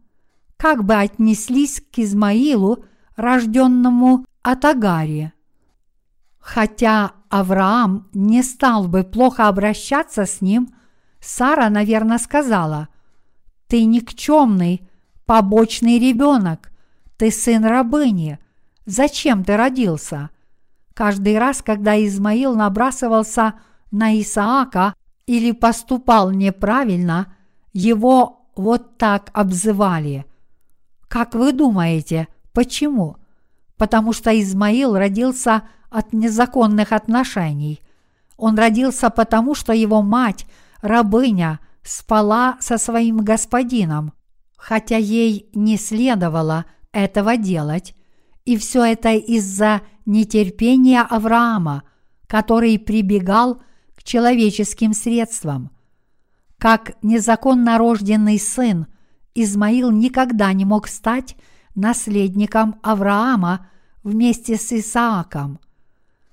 Как 0.56 0.82
бы 0.82 0.94
отнеслись 0.94 1.80
к 1.80 2.00
Измаилу, 2.00 2.84
рожденному 3.14 4.26
от 4.42 4.64
Агари? 4.64 5.32
Хотя 6.40 7.12
Авраам 7.28 8.08
не 8.12 8.42
стал 8.42 8.88
бы 8.88 9.04
плохо 9.04 9.46
обращаться 9.46 10.26
с 10.26 10.40
ним, 10.40 10.74
Сара, 11.20 11.70
наверное, 11.70 12.18
сказала, 12.18 12.88
«Ты 13.68 13.84
никчемный, 13.84 14.90
побочный 15.24 16.00
ребенок, 16.00 16.72
ты 17.16 17.30
сын 17.30 17.64
рабыни, 17.64 18.40
зачем 18.86 19.44
ты 19.44 19.56
родился?» 19.56 20.30
Каждый 20.98 21.38
раз, 21.38 21.62
когда 21.62 21.96
Измаил 22.04 22.56
набрасывался 22.56 23.54
на 23.92 24.20
Исаака 24.20 24.94
или 25.26 25.52
поступал 25.52 26.32
неправильно, 26.32 27.32
его 27.72 28.48
вот 28.56 28.98
так 28.98 29.30
обзывали. 29.32 30.26
Как 31.06 31.36
вы 31.36 31.52
думаете, 31.52 32.26
почему? 32.52 33.16
Потому 33.76 34.12
что 34.12 34.36
Измаил 34.42 34.96
родился 34.96 35.62
от 35.88 36.12
незаконных 36.12 36.90
отношений. 36.90 37.80
Он 38.36 38.58
родился 38.58 39.08
потому, 39.08 39.54
что 39.54 39.72
его 39.72 40.02
мать, 40.02 40.46
рабыня, 40.82 41.60
спала 41.84 42.56
со 42.58 42.76
своим 42.76 43.18
господином, 43.18 44.14
хотя 44.56 44.96
ей 44.96 45.48
не 45.54 45.76
следовало 45.76 46.64
этого 46.90 47.36
делать. 47.36 47.94
И 48.48 48.56
все 48.56 48.82
это 48.82 49.12
из-за 49.12 49.82
нетерпения 50.06 51.02
Авраама, 51.02 51.82
который 52.26 52.78
прибегал 52.78 53.60
к 53.94 54.02
человеческим 54.02 54.92
средствам– 54.94 55.70
как 56.58 56.94
незаконно 57.02 57.78
рожденный 57.78 58.38
сын, 58.38 58.86
Измаил 59.34 59.92
никогда 59.92 60.52
не 60.52 60.64
мог 60.64 60.88
стать 60.88 61.36
наследником 61.76 62.76
Авраама 62.82 63.68
вместе 64.02 64.56
с 64.56 64.72
Исааком. 64.72 65.60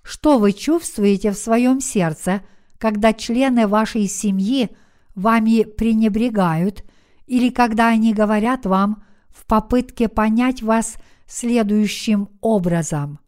Что 0.01 0.39
вы 0.39 0.53
чувствуете 0.53 1.31
в 1.31 1.35
своем 1.35 1.79
сердце, 1.79 2.41
когда 2.79 3.13
члены 3.13 3.67
вашей 3.67 4.07
семьи 4.07 4.71
вами 5.13 5.63
пренебрегают 5.63 6.83
или 7.27 7.49
когда 7.49 7.89
они 7.89 8.13
говорят 8.13 8.65
вам 8.65 9.03
в 9.29 9.45
попытке 9.45 10.07
понять 10.07 10.63
вас 10.63 10.95
следующим 11.27 12.29
образом? 12.41 13.19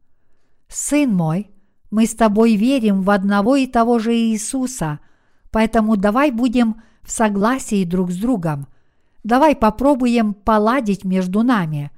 Сын 0.68 1.14
мой, 1.14 1.50
мы 1.92 2.06
с 2.06 2.14
тобой 2.14 2.56
верим 2.56 3.02
в 3.02 3.10
одного 3.10 3.56
и 3.56 3.68
того 3.68 4.00
же 4.00 4.14
Иисуса, 4.14 5.00
поэтому 5.52 5.98
давай 5.98 6.32
будем 6.32 6.82
в 7.02 7.12
согласии 7.12 7.86
друг 7.86 8.12
с 8.12 8.18
другом. 8.18 8.68
Давай 9.24 9.56
попробуем 9.56 10.34
поладить 10.34 11.04
между 11.04 11.44
нами. 11.44 11.92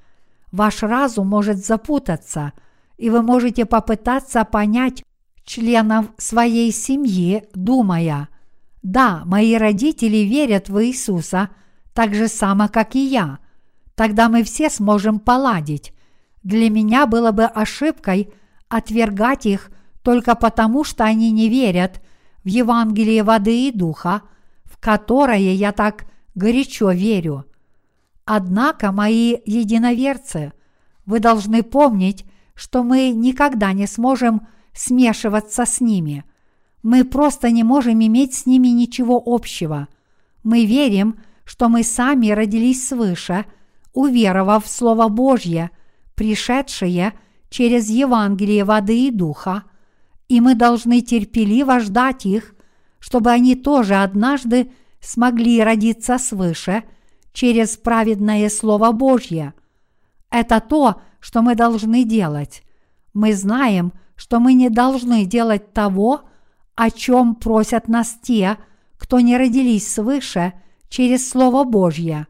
Ваш 0.52 0.84
разум 0.84 1.28
может 1.28 1.64
запутаться, 1.66 2.54
и 2.98 3.10
вы 3.10 3.22
можете 3.22 3.66
попытаться 3.66 4.44
понять 4.46 5.04
членов 5.44 6.08
своей 6.18 6.72
семьи, 6.72 7.44
думая, 7.54 8.30
да, 8.82 9.24
мои 9.26 9.56
родители 9.56 10.18
верят 10.18 10.70
в 10.70 10.84
Иисуса 10.84 11.50
так 11.94 12.14
же 12.14 12.28
само, 12.28 12.70
как 12.70 12.96
и 12.96 13.06
я. 13.06 13.40
Тогда 14.00 14.30
мы 14.30 14.44
все 14.44 14.70
сможем 14.70 15.20
поладить. 15.20 15.92
Для 16.42 16.70
меня 16.70 17.06
было 17.06 17.34
бы 17.34 17.44
ошибкой 17.44 18.32
отвергать 18.70 19.46
их 19.46 19.70
только 20.04 20.36
потому, 20.36 20.86
что 20.86 21.04
они 21.04 21.32
не 21.32 21.50
верят 21.50 22.02
в 22.46 22.48
Евангелие 22.48 23.24
воды 23.24 23.68
и 23.68 23.72
духа– 23.72 24.22
которое 24.80 25.54
я 25.54 25.72
так 25.72 26.06
горячо 26.36 26.92
верю. 26.92 27.46
Однако, 28.26 28.92
мои 28.92 29.38
единоверцы, 29.46 30.54
вы 31.06 31.20
должны 31.20 31.64
помнить, 31.64 32.26
что 32.54 32.84
мы 32.84 33.10
никогда 33.10 33.74
не 33.74 33.88
сможем 33.88 34.48
смешиваться 34.74 35.66
с 35.66 35.82
ними. 35.82 36.24
Мы 36.84 37.04
просто 37.04 37.52
не 37.52 37.64
можем 37.64 38.00
иметь 38.06 38.34
с 38.36 38.46
ними 38.46 38.68
ничего 38.68 39.22
общего. 39.26 39.88
Мы 40.44 40.66
верим, 40.66 41.20
что 41.44 41.68
мы 41.68 41.84
сами 41.84 42.30
родились 42.30 42.88
свыше, 42.88 43.46
уверовав 44.00 44.66
в 44.66 44.70
Слово 44.70 45.10
Божье, 45.10 45.72
пришедшее 46.16 47.14
через 47.50 47.90
Евангелие 47.90 48.64
воды 48.64 49.08
и 49.08 49.12
духа, 49.12 49.64
и 50.30 50.40
мы 50.40 50.56
должны 50.56 51.02
терпеливо 51.02 51.80
ждать 51.80 52.26
их, 52.26 52.56
чтобы 53.00 53.32
они 53.32 53.56
тоже 53.56 53.96
однажды 53.96 54.72
смогли 55.02 55.62
родиться 55.62 56.18
свыше 56.18 56.84
через 57.34 57.78
праведное 57.78 58.50
Слово 58.50 58.92
Божье. 58.92 59.54
Это 60.30 60.62
то, 60.62 61.02
что 61.20 61.42
мы 61.42 61.56
должны 61.56 62.04
делать. 62.04 62.64
Мы 63.14 63.34
знаем, 63.34 63.92
что 64.16 64.40
мы 64.40 64.54
не 64.54 64.70
должны 64.70 65.26
делать 65.26 65.74
того, 65.74 66.22
о 66.76 66.90
чем 66.90 67.36
просят 67.36 67.90
нас 67.90 68.18
те, 68.22 68.58
кто 68.98 69.20
не 69.20 69.38
родились 69.38 69.92
свыше 69.92 70.54
через 70.88 71.30
Слово 71.30 71.64
Божье. 71.66 72.28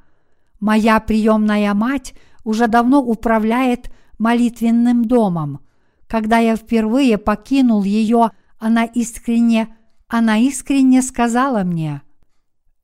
Моя 0.59 0.99
приемная 0.99 1.73
мать 1.73 2.13
уже 2.43 2.67
давно 2.67 3.01
управляет 3.01 3.91
молитвенным 4.17 5.05
домом. 5.05 5.61
Когда 6.07 6.39
я 6.39 6.55
впервые 6.55 7.17
покинул 7.17 7.83
ее, 7.83 8.31
она 8.57 8.83
искренне, 8.83 9.75
она 10.07 10.37
искренне 10.37 11.01
сказала 11.01 11.63
мне, 11.63 12.01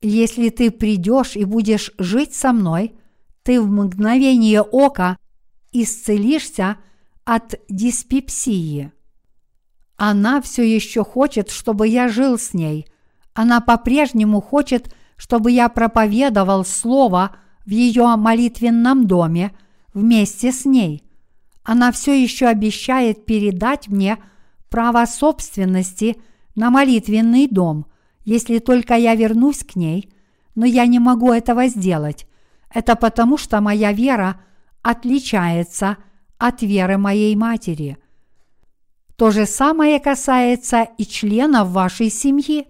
«Если 0.00 0.48
ты 0.48 0.70
придешь 0.70 1.36
и 1.36 1.44
будешь 1.44 1.92
жить 1.98 2.34
со 2.34 2.52
мной, 2.52 2.94
ты 3.42 3.60
в 3.60 3.68
мгновение 3.68 4.62
ока 4.62 5.18
исцелишься 5.72 6.78
от 7.24 7.56
диспепсии». 7.68 8.92
Она 9.96 10.40
все 10.42 10.62
еще 10.62 11.04
хочет, 11.04 11.50
чтобы 11.50 11.88
я 11.88 12.08
жил 12.08 12.38
с 12.38 12.52
ней. 12.52 12.86
Она 13.34 13.60
по-прежнему 13.60 14.40
хочет, 14.40 14.94
чтобы 15.16 15.50
я 15.50 15.68
проповедовал 15.68 16.64
Слово 16.64 17.36
в 17.66 17.70
ее 17.70 18.16
молитвенном 18.16 19.06
доме 19.06 19.52
вместе 19.92 20.52
с 20.52 20.64
ней. 20.64 21.02
Она 21.62 21.92
все 21.92 22.20
еще 22.20 22.46
обещает 22.46 23.26
передать 23.26 23.88
мне 23.88 24.18
право 24.70 25.04
собственности 25.04 26.16
на 26.54 26.70
молитвенный 26.70 27.48
дом, 27.48 27.86
если 28.24 28.58
только 28.58 28.94
я 28.94 29.14
вернусь 29.14 29.64
к 29.64 29.76
ней, 29.76 30.10
но 30.54 30.64
я 30.64 30.86
не 30.86 30.98
могу 30.98 31.32
этого 31.32 31.66
сделать. 31.66 32.26
Это 32.72 32.96
потому, 32.96 33.36
что 33.36 33.60
моя 33.60 33.92
вера 33.92 34.40
отличается 34.82 35.98
от 36.38 36.62
веры 36.62 36.96
моей 36.96 37.34
матери– 37.36 37.98
то 39.16 39.30
же 39.30 39.46
самое 39.46 39.98
касается 39.98 40.86
и 40.98 41.06
членов 41.06 41.70
вашей 41.70 42.10
семьи. 42.10 42.68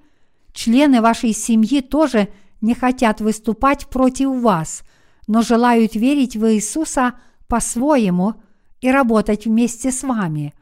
Члены 0.53 1.03
вашей 1.03 1.33
семьи 1.33 1.81
тоже 1.81 2.29
не 2.67 2.75
хотят 2.75 3.23
выступать 3.23 3.87
против 3.87 4.29
вас, 4.43 4.83
но 5.27 5.41
желают 5.41 5.95
верить 5.95 6.37
в 6.37 6.53
Иисуса 6.53 7.15
по-своему 7.49 8.35
и 8.83 8.91
работать 8.91 9.47
вместе 9.47 9.91
с 9.91 10.03
вами. 10.03 10.53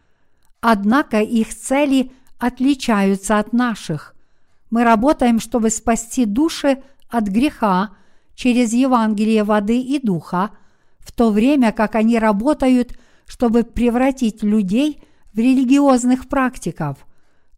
Однако 0.61 1.21
их 1.21 1.53
цели 1.53 2.13
отличаются 2.39 3.39
от 3.39 3.53
наших. 3.53 4.15
Мы 4.71 4.85
работаем, 4.85 5.41
чтобы 5.41 5.71
спасти 5.71 6.25
души 6.25 6.83
от 7.09 7.25
греха 7.25 7.91
через 8.37 8.73
Евангелие 8.73 9.43
воды 9.43 9.81
и 9.81 9.99
духа, 9.99 10.51
в 10.99 11.11
то 11.11 11.31
время 11.31 11.73
как 11.73 11.97
они 11.97 12.19
работают, 12.19 12.97
чтобы 13.27 13.65
превратить 13.65 14.45
людей– 14.45 15.03
в 15.35 15.39
религиозных 15.39 16.29
практиков, 16.29 16.97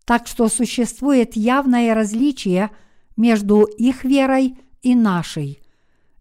так 0.04 0.26
что 0.26 0.48
существует 0.48 1.36
явное 1.36 1.94
различие 1.94 2.70
между 3.16 3.62
их 3.62 4.04
верой 4.04 4.58
и 4.82 4.94
нашей. 4.94 5.62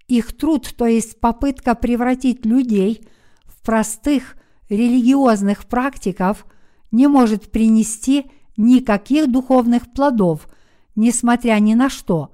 Их 0.07 0.35
труд, 0.35 0.73
то 0.77 0.85
есть 0.85 1.19
попытка 1.19 1.75
превратить 1.75 2.45
людей 2.45 3.07
в 3.45 3.61
простых 3.63 4.35
религиозных 4.69 5.65
практиков, 5.65 6.45
не 6.91 7.07
может 7.07 7.51
принести 7.51 8.31
никаких 8.57 9.31
духовных 9.31 9.91
плодов, 9.91 10.47
несмотря 10.95 11.59
ни 11.59 11.73
на 11.73 11.89
что. 11.89 12.31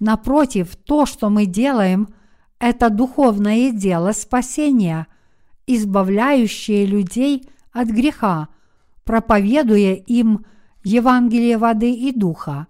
Напротив, 0.00 0.76
то, 0.76 1.06
что 1.06 1.30
мы 1.30 1.46
делаем, 1.46 2.08
это 2.58 2.90
духовное 2.90 3.70
дело 3.72 4.12
спасения, 4.12 5.06
избавляющее 5.66 6.84
людей– 6.86 7.48
от 7.72 7.88
греха, 7.88 8.48
проповедуя 9.04 9.94
им 9.94 10.44
Евангелие 10.82 11.58
воды 11.58 11.92
и 11.92 12.12
духа. 12.12 12.66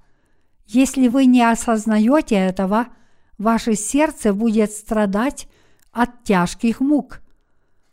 Если 0.69 1.09
вы 1.09 1.25
не 1.25 1.43
осознаете 1.43 2.35
этого, 2.35 2.89
ваше 3.39 3.75
сердце 3.75 4.35
будет 4.35 4.71
страдать 4.71 5.49
от 5.93 6.25
тяжких 6.25 6.81
мук. 6.81 7.23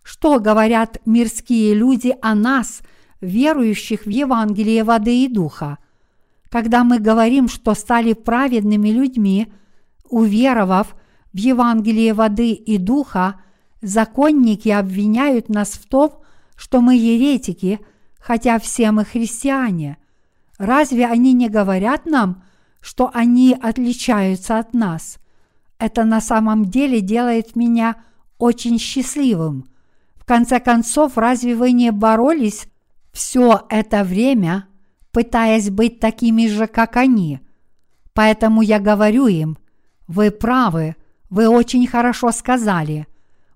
Что 0.03 0.41
говорят 0.41 0.99
мирские 1.05 1.73
люди 1.73 2.15
о 2.21 2.35
нас, 2.35 2.81
верующих 3.21 4.05
в 4.05 4.09
Евангелие 4.09 4.83
воды 4.83 5.23
и 5.23 5.29
духа? 5.29 5.77
Когда 6.49 6.83
мы 6.83 6.99
говорим, 6.99 7.47
что 7.47 7.73
стали 7.75 8.11
праведными 8.11 8.89
людьми, 8.89 9.51
уверовав 10.09 10.95
в 11.31 11.37
Евангелие 11.37 12.13
воды 12.13 12.51
и 12.51 12.77
духа, 12.77 13.39
законники 13.81 14.67
обвиняют 14.67 15.47
нас 15.47 15.69
в 15.69 15.87
том, 15.87 16.11
что 16.57 16.81
мы 16.81 16.95
еретики, 16.95 17.79
хотя 18.19 18.59
все 18.59 18.91
мы 18.91 19.05
христиане. 19.05 19.97
Разве 20.57 21.07
они 21.07 21.31
не 21.31 21.47
говорят 21.49 22.05
нам, 22.05 22.43
что 22.85 23.09
они 23.15 23.57
отличаются 23.59 24.59
от 24.59 24.75
нас? 24.75 25.17
Это 25.79 26.03
на 26.03 26.21
самом 26.21 26.65
деле 26.65 27.01
делает 27.01 27.55
меня 27.55 27.95
очень 28.37 28.77
счастливым. 28.77 29.65
В 30.13 30.23
конце 30.23 30.59
концов, 30.59 31.17
разве 31.17 31.55
вы 31.55 31.71
не 31.71 31.91
боролись 31.91 32.67
все 33.11 33.65
это 33.69 34.03
время, 34.03 34.67
пытаясь 35.11 35.71
быть 35.71 35.99
такими 35.99 36.45
же, 36.45 36.67
как 36.67 36.95
они? 36.95 37.39
Поэтому 38.13 38.61
я 38.61 38.79
говорю 38.79 39.25
им, 39.25 39.57
вы 40.07 40.29
правы, 40.29 40.95
вы 41.31 41.47
очень 41.49 41.87
хорошо 41.87 42.31
сказали. 42.31 43.07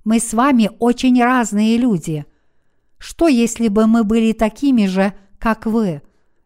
Мы 0.04 0.20
с 0.20 0.34
вами 0.34 0.72
очень 0.80 1.24
разные 1.24 1.78
люди. 1.78 2.26
Что, 2.98 3.28
если 3.28 3.68
бы 3.68 3.86
мы 3.86 4.04
были 4.04 4.32
такими 4.32 4.88
же, 4.88 5.14
как 5.38 5.68
вы? 5.68 6.02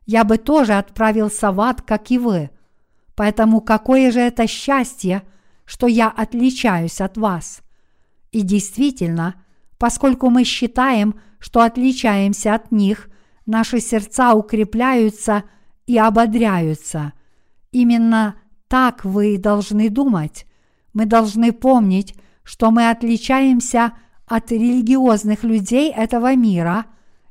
Я 0.05 0.25
бы 0.25 0.37
тоже 0.37 0.73
отправился 0.73 1.53
в 1.53 1.61
ад, 1.61 1.81
как 1.81 2.11
и 2.11 2.17
вы. 2.17 2.49
Поэтому 3.15 3.61
какое 3.61 4.11
же 4.11 4.19
это 4.19 4.47
счастье, 4.47 5.23
что 5.65 5.87
я 5.87 6.09
отличаюсь 6.09 6.99
от 7.01 7.17
вас. 7.17 7.61
И 8.31 8.41
действительно, 8.41 9.35
поскольку 9.77 10.29
мы 10.29 10.43
считаем, 10.43 11.19
что 11.39 11.61
отличаемся 11.61 12.55
от 12.55 12.71
них, 12.71 13.09
наши 13.45 13.79
сердца 13.79 14.33
укрепляются 14.33 15.43
и 15.85 15.97
ободряются. 15.97 17.13
Именно 17.71 18.35
так 18.67 19.05
вы 19.05 19.37
должны 19.37 19.89
думать. 19.89 20.45
Мы 20.93 21.05
должны 21.05 21.51
помнить, 21.51 22.15
что 22.43 22.71
мы 22.71 22.89
отличаемся 22.89 23.93
от 24.25 24.51
религиозных 24.51 25.43
людей 25.43 25.91
этого 25.91 26.35
мира, 26.35 26.85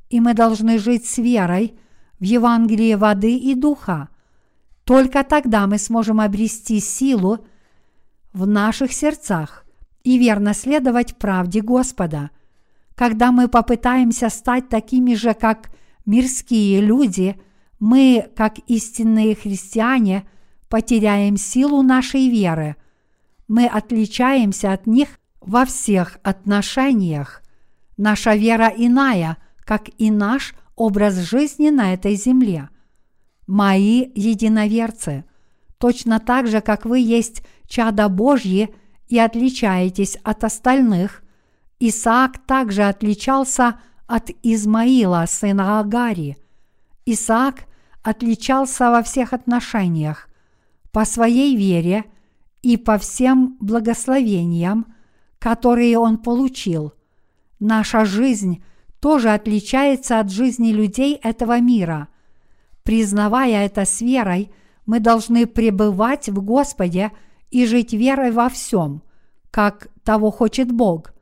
и 0.09 0.19
мы 0.19 0.33
должны 0.33 0.77
жить 0.77 1.05
с 1.05 1.17
верой 1.17 1.77
в 2.19 2.23
Евангелие 2.23 2.97
воды 2.97 3.35
и 3.35 3.55
духа. 3.55 4.09
Только 4.83 5.23
тогда 5.23 5.65
мы 5.67 5.77
сможем 5.77 6.19
обрести 6.19 6.79
силу 6.79 7.45
в 8.33 8.45
наших 8.45 8.91
сердцах 8.91 9.65
и 10.03 10.17
верно 10.17 10.53
следовать 10.53 11.17
правде 11.17 11.61
Господа. 11.61 12.31
Когда 12.95 13.31
мы 13.31 13.47
попытаемся 13.47 14.29
стать 14.29 14.69
такими 14.69 15.15
же, 15.15 15.33
как 15.33 15.71
мирские 16.05 16.81
люди, 16.81 17.39
мы, 17.79 18.29
как 18.35 18.59
истинные 18.67 19.35
христиане, 19.35 20.27
потеряем 20.69 21.37
силу 21.37 21.81
нашей 21.81 22.29
веры. 22.29 22.75
Мы 23.47 23.67
отличаемся 23.67 24.73
от 24.73 24.85
них 24.87 25.19
во 25.39 25.65
всех 25.65 26.17
отношениях. 26.23 27.41
Наша 27.97 28.35
вера 28.35 28.71
иная, 28.75 29.37
как 29.59 29.89
и 29.97 30.11
наш 30.11 30.53
образ 30.75 31.15
жизни 31.15 31.69
на 31.69 31.93
этой 31.93 32.15
земле. 32.15 32.69
Мои 33.47 34.11
единоверцы, 34.15 35.25
точно 35.77 36.19
так 36.19 36.47
же, 36.47 36.61
как 36.61 36.85
вы 36.85 36.99
есть 36.99 37.43
чада 37.67 38.07
Божьи 38.09 38.73
и 39.07 39.19
отличаетесь 39.19 40.17
от 40.23 40.43
остальных, 40.43 41.23
Исаак 41.79 42.37
также 42.45 42.83
отличался 42.83 43.79
от 44.07 44.29
Измаила, 44.43 45.25
сына 45.27 45.79
Агари. 45.79 46.37
Исаак 47.05 47.65
отличался 48.01 48.91
во 48.91 49.03
всех 49.03 49.33
отношениях, 49.33 50.29
по 50.91 51.05
своей 51.05 51.57
вере 51.57 52.05
и 52.61 52.77
по 52.77 52.97
всем 52.97 53.57
благословениям, 53.59 54.93
которые 55.39 55.97
он 55.97 56.17
получил. 56.17 56.93
Наша 57.59 58.05
жизнь 58.05 58.63
тоже 59.01 59.31
отличается 59.31 60.19
от 60.19 60.31
жизни 60.31 60.71
людей 60.71 61.19
этого 61.21 61.59
мира. 61.59 62.07
Признавая 62.83 63.65
это 63.65 63.85
с 63.85 64.01
верой, 64.01 64.51
мы 64.85 64.99
должны 64.99 65.47
пребывать 65.47 66.29
в 66.29 66.43
Господе 66.43 67.11
и 67.49 67.65
жить 67.65 67.93
верой 67.93 68.31
во 68.31 68.49
всем, 68.49 69.01
как 69.51 69.87
того 70.03 70.31
хочет 70.31 70.71
Бог. 70.71 71.13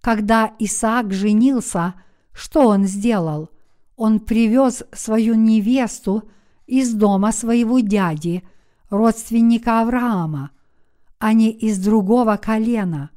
Когда 0.00 0.52
Исаак 0.58 1.12
женился, 1.12 1.94
Что 2.32 2.68
он 2.68 2.84
сделал? 2.84 3.48
Он 3.96 4.20
привез 4.20 4.84
свою 4.92 5.34
невесту 5.36 6.24
из 6.66 6.92
дома 6.92 7.32
своего 7.32 7.80
дяди, 7.80 8.42
родственника 8.90 9.80
Авраама, 9.80 10.50
а 11.18 11.32
не 11.32 11.50
из 11.50 11.78
другого 11.78 12.36
колена. 12.36 13.10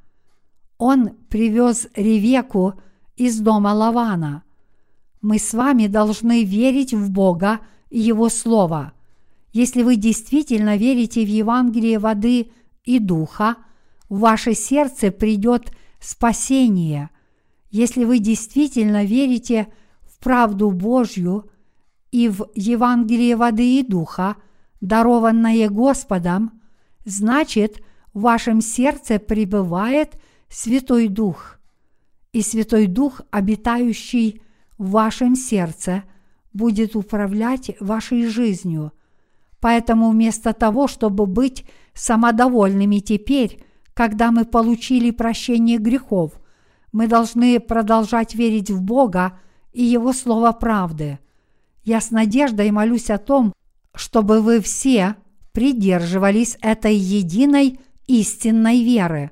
Он 0.78 1.10
привез 1.30 1.88
Ревеку 1.96 2.76
из 3.18 3.40
дома 3.40 3.74
Лавана. 3.74 4.44
Мы 5.22 5.38
с 5.38 5.54
вами 5.54 5.88
должны 5.88 6.46
верить 6.46 6.94
в 6.94 7.12
Бога 7.12 7.60
Его 7.90 8.30
Слово. 8.30 8.94
Если 9.52 9.84
вы 9.84 9.96
действительно 9.96 10.78
верите 10.78 11.24
в 11.24 11.28
Евангелие 11.28 12.00
воды 12.00 12.52
и 12.84 13.00
духа, 13.00 13.58
в 14.10 14.20
ваше 14.20 14.54
сердце 14.54 15.12
придет 15.12 15.72
спасение. 16.00 17.10
Если 17.72 18.06
вы 18.06 18.20
действительно 18.20 19.06
верите 19.06 19.68
в 20.04 20.20
правду 20.20 20.72
Божью 20.72 21.50
и 22.12 22.30
в 22.30 22.48
Евангелие 22.56 23.36
воды 23.36 23.80
и 23.80 23.84
духа, 23.84 24.36
дарованное 24.82 25.70
Господом, 25.70 26.62
значит, 27.06 27.84
в 28.14 28.22
вашем 28.22 28.62
сердце 28.62 29.20
пребывает 29.20 30.20
Святой 30.50 31.08
Дух– 31.08 31.56
и 32.34 32.42
Святой 32.42 32.88
Дух, 32.88 33.22
обитающий 33.32 34.42
в 34.78 34.92
вашем 34.92 35.36
сердце, 35.36 36.04
будет 36.54 36.96
управлять 36.96 37.72
вашей 37.80 38.26
жизнью. 38.26 38.92
Поэтому 39.60 40.10
вместо 40.10 40.54
того, 40.54 40.88
чтобы 40.88 41.26
быть 41.26 41.66
самодовольными 41.94 43.00
теперь, 43.00 43.62
когда 43.94 44.32
мы 44.32 44.46
получили 44.46 45.12
прощение 45.12 45.78
грехов, 45.78 46.40
мы 46.92 47.08
должны 47.08 47.60
продолжать 47.60 48.36
верить 48.36 48.72
в 48.72 48.82
Бога 48.82 49.38
и 49.74 49.84
Его 49.84 50.14
Слово 50.14 50.52
правды. 50.54 51.20
Я 51.84 52.02
с 52.02 52.12
надеждой 52.12 52.72
молюсь 52.72 53.10
о 53.10 53.18
том, 53.18 53.54
чтобы 53.94 54.42
вы 54.42 54.62
все 54.62 55.16
придерживались 55.52 56.58
этой 56.62 56.96
единой 56.96 57.80
истинной 58.08 58.84
веры. 58.84 59.32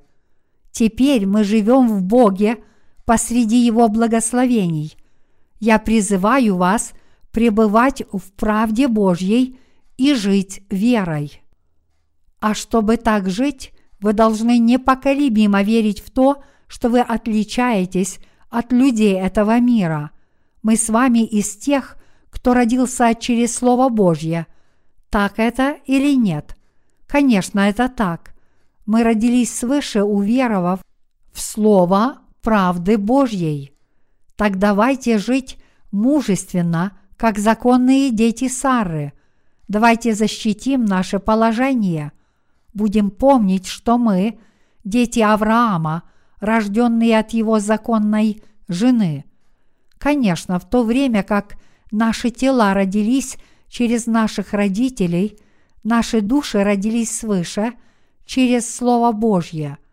Теперь 0.72 1.26
мы 1.26 1.43
живем 1.43 1.88
в 1.88 2.03
Боге– 2.03 2.57
посреди 3.07 3.65
Его 3.65 3.88
благословений. 3.88 4.97
Я 5.61 5.80
призываю 5.80 6.57
вас 6.57 6.91
пребывать 7.38 8.02
в 8.12 8.32
правде 8.32 8.88
Божьей 8.88 9.60
и 9.96 10.16
жить 10.16 10.64
верой. 10.72 11.44
А 12.40 12.56
чтобы 12.56 12.98
так 12.98 13.30
жить, 13.30 13.74
вы 14.00 14.14
должны 14.14 14.58
непоколебимо 14.58 15.62
верить 15.62 16.00
в 16.00 16.10
то, 16.10 16.42
что 16.66 16.90
вы 16.90 17.00
отличаетесь 17.00 18.18
от 18.50 18.72
людей 18.72 19.14
этого 19.14 19.60
мира. 19.60 20.10
Мы 20.64 20.78
с 20.78 20.90
вами 20.90 21.28
из 21.28 21.56
тех, 21.58 21.98
кто 22.32 22.56
родился 22.56 23.14
через 23.14 23.54
Слово 23.54 23.90
Божье. 23.90 24.48
Так 25.12 25.38
это 25.38 25.78
или 25.86 26.16
нет? 26.16 26.58
Конечно, 27.06 27.60
это 27.60 27.88
так. 27.88 28.34
Мы 28.88 29.04
родились 29.04 29.56
свыше, 29.56 30.02
уверовав 30.02 30.80
в 31.32 31.40
Слово 31.40 32.18
правды 32.42 32.98
Божьей. 32.98 33.74
Так 34.36 34.58
давайте 34.58 35.20
жить 35.20 35.60
мужественно, 35.92 36.98
как 37.18 37.38
законные 37.39 38.11
дети 38.11 38.47
Сары. 38.47 39.13
Давайте 39.68 40.13
защитим 40.13 40.86
наше 40.86 41.20
положение. 41.20 42.11
Будем 42.74 43.09
помнить, 43.09 43.68
что 43.68 43.97
мы– 43.97 44.39
дети 44.84 45.20
Авраама, 45.20 46.03
рожденные 46.39 47.20
от 47.20 47.32
его 47.32 47.59
законной 47.59 48.41
жены. 48.70 49.26
Конечно, 49.97 50.59
в 50.59 50.70
то 50.70 50.84
время 50.84 51.24
как 51.24 51.57
наши 51.91 52.30
тела 52.30 52.74
родились 52.74 53.38
через 53.68 54.05
наших 54.05 54.53
родителей, 54.53 55.38
наши 55.84 56.22
души 56.22 56.63
родились 56.63 57.18
свыше 57.20 57.74
через 58.26 58.74
Слово 58.74 59.11
Божье– 59.11 59.78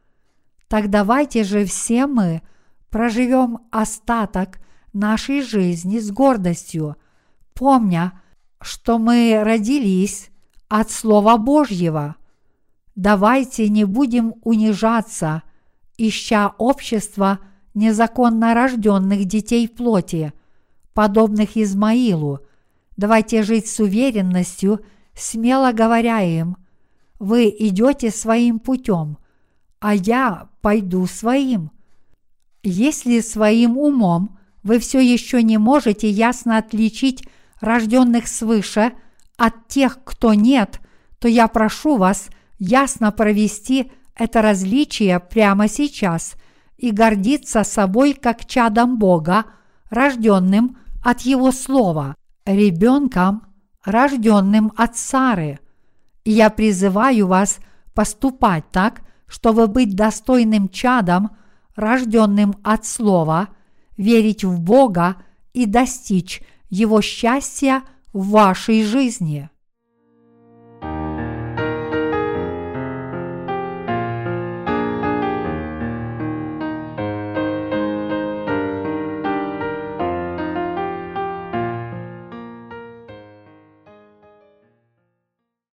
так 0.74 0.90
давайте 0.90 1.44
же 1.44 1.64
все 1.64 2.08
мы 2.08 2.42
проживем 2.90 3.60
остаток 3.70 4.58
нашей 4.92 5.40
жизни 5.40 6.00
с 6.00 6.10
гордостью, 6.10 6.96
помня, 7.54 8.20
что 8.60 8.98
мы 8.98 9.40
родились 9.42 10.30
от 10.68 10.90
Слова 10.90 11.36
Божьего. 11.36 12.16
Давайте 12.96 13.68
не 13.68 13.84
будем 13.84 14.34
унижаться, 14.42 15.42
ища 15.96 16.54
общества 16.58 17.40
незаконно 17.74 18.54
рожденных 18.54 19.24
детей 19.24 19.68
плоти, 19.68 20.32
подобных 20.92 21.56
Измаилу. 21.56 22.40
Давайте 22.96 23.42
жить 23.42 23.66
с 23.66 23.80
уверенностью, 23.80 24.80
смело 25.14 25.72
говоря 25.72 26.20
им, 26.20 26.56
вы 27.18 27.54
идете 27.58 28.10
своим 28.10 28.58
путем, 28.58 29.18
а 29.80 29.94
я 29.94 30.48
пойду 30.60 31.06
своим. 31.06 31.70
Если 32.62 33.20
своим 33.20 33.76
умом 33.76 34.38
вы 34.62 34.78
все 34.78 35.00
еще 35.00 35.42
не 35.42 35.58
можете 35.58 36.08
ясно 36.08 36.58
отличить 36.58 37.24
рожденных 37.64 38.28
свыше 38.28 38.92
от 39.36 39.68
тех, 39.68 39.98
кто 40.04 40.34
нет, 40.34 40.80
то 41.18 41.28
я 41.28 41.48
прошу 41.48 41.96
вас 41.96 42.28
ясно 42.58 43.10
провести 43.10 43.90
это 44.14 44.42
различие 44.42 45.18
прямо 45.18 45.68
сейчас 45.68 46.34
и 46.76 46.90
гордиться 46.90 47.64
собой 47.64 48.14
как 48.14 48.46
чадом 48.46 48.98
Бога, 48.98 49.44
рожденным 49.90 50.76
от 51.02 51.22
Его 51.22 51.50
Слова, 51.50 52.14
ребенком, 52.44 53.42
рожденным 53.84 54.72
от 54.76 54.96
Сары. 54.96 55.58
И 56.24 56.30
я 56.30 56.50
призываю 56.50 57.26
вас 57.26 57.58
поступать 57.92 58.70
так, 58.70 59.02
чтобы 59.26 59.66
быть 59.66 59.94
достойным 59.94 60.68
чадом, 60.68 61.30
рожденным 61.74 62.54
от 62.62 62.86
Слова, 62.86 63.48
верить 63.96 64.44
в 64.44 64.60
Бога 64.60 65.16
и 65.52 65.66
достичь 65.66 66.42
Его 66.74 67.00
счастья 67.02 67.84
в 68.12 68.30
вашей 68.30 68.82
жизни. 68.82 69.48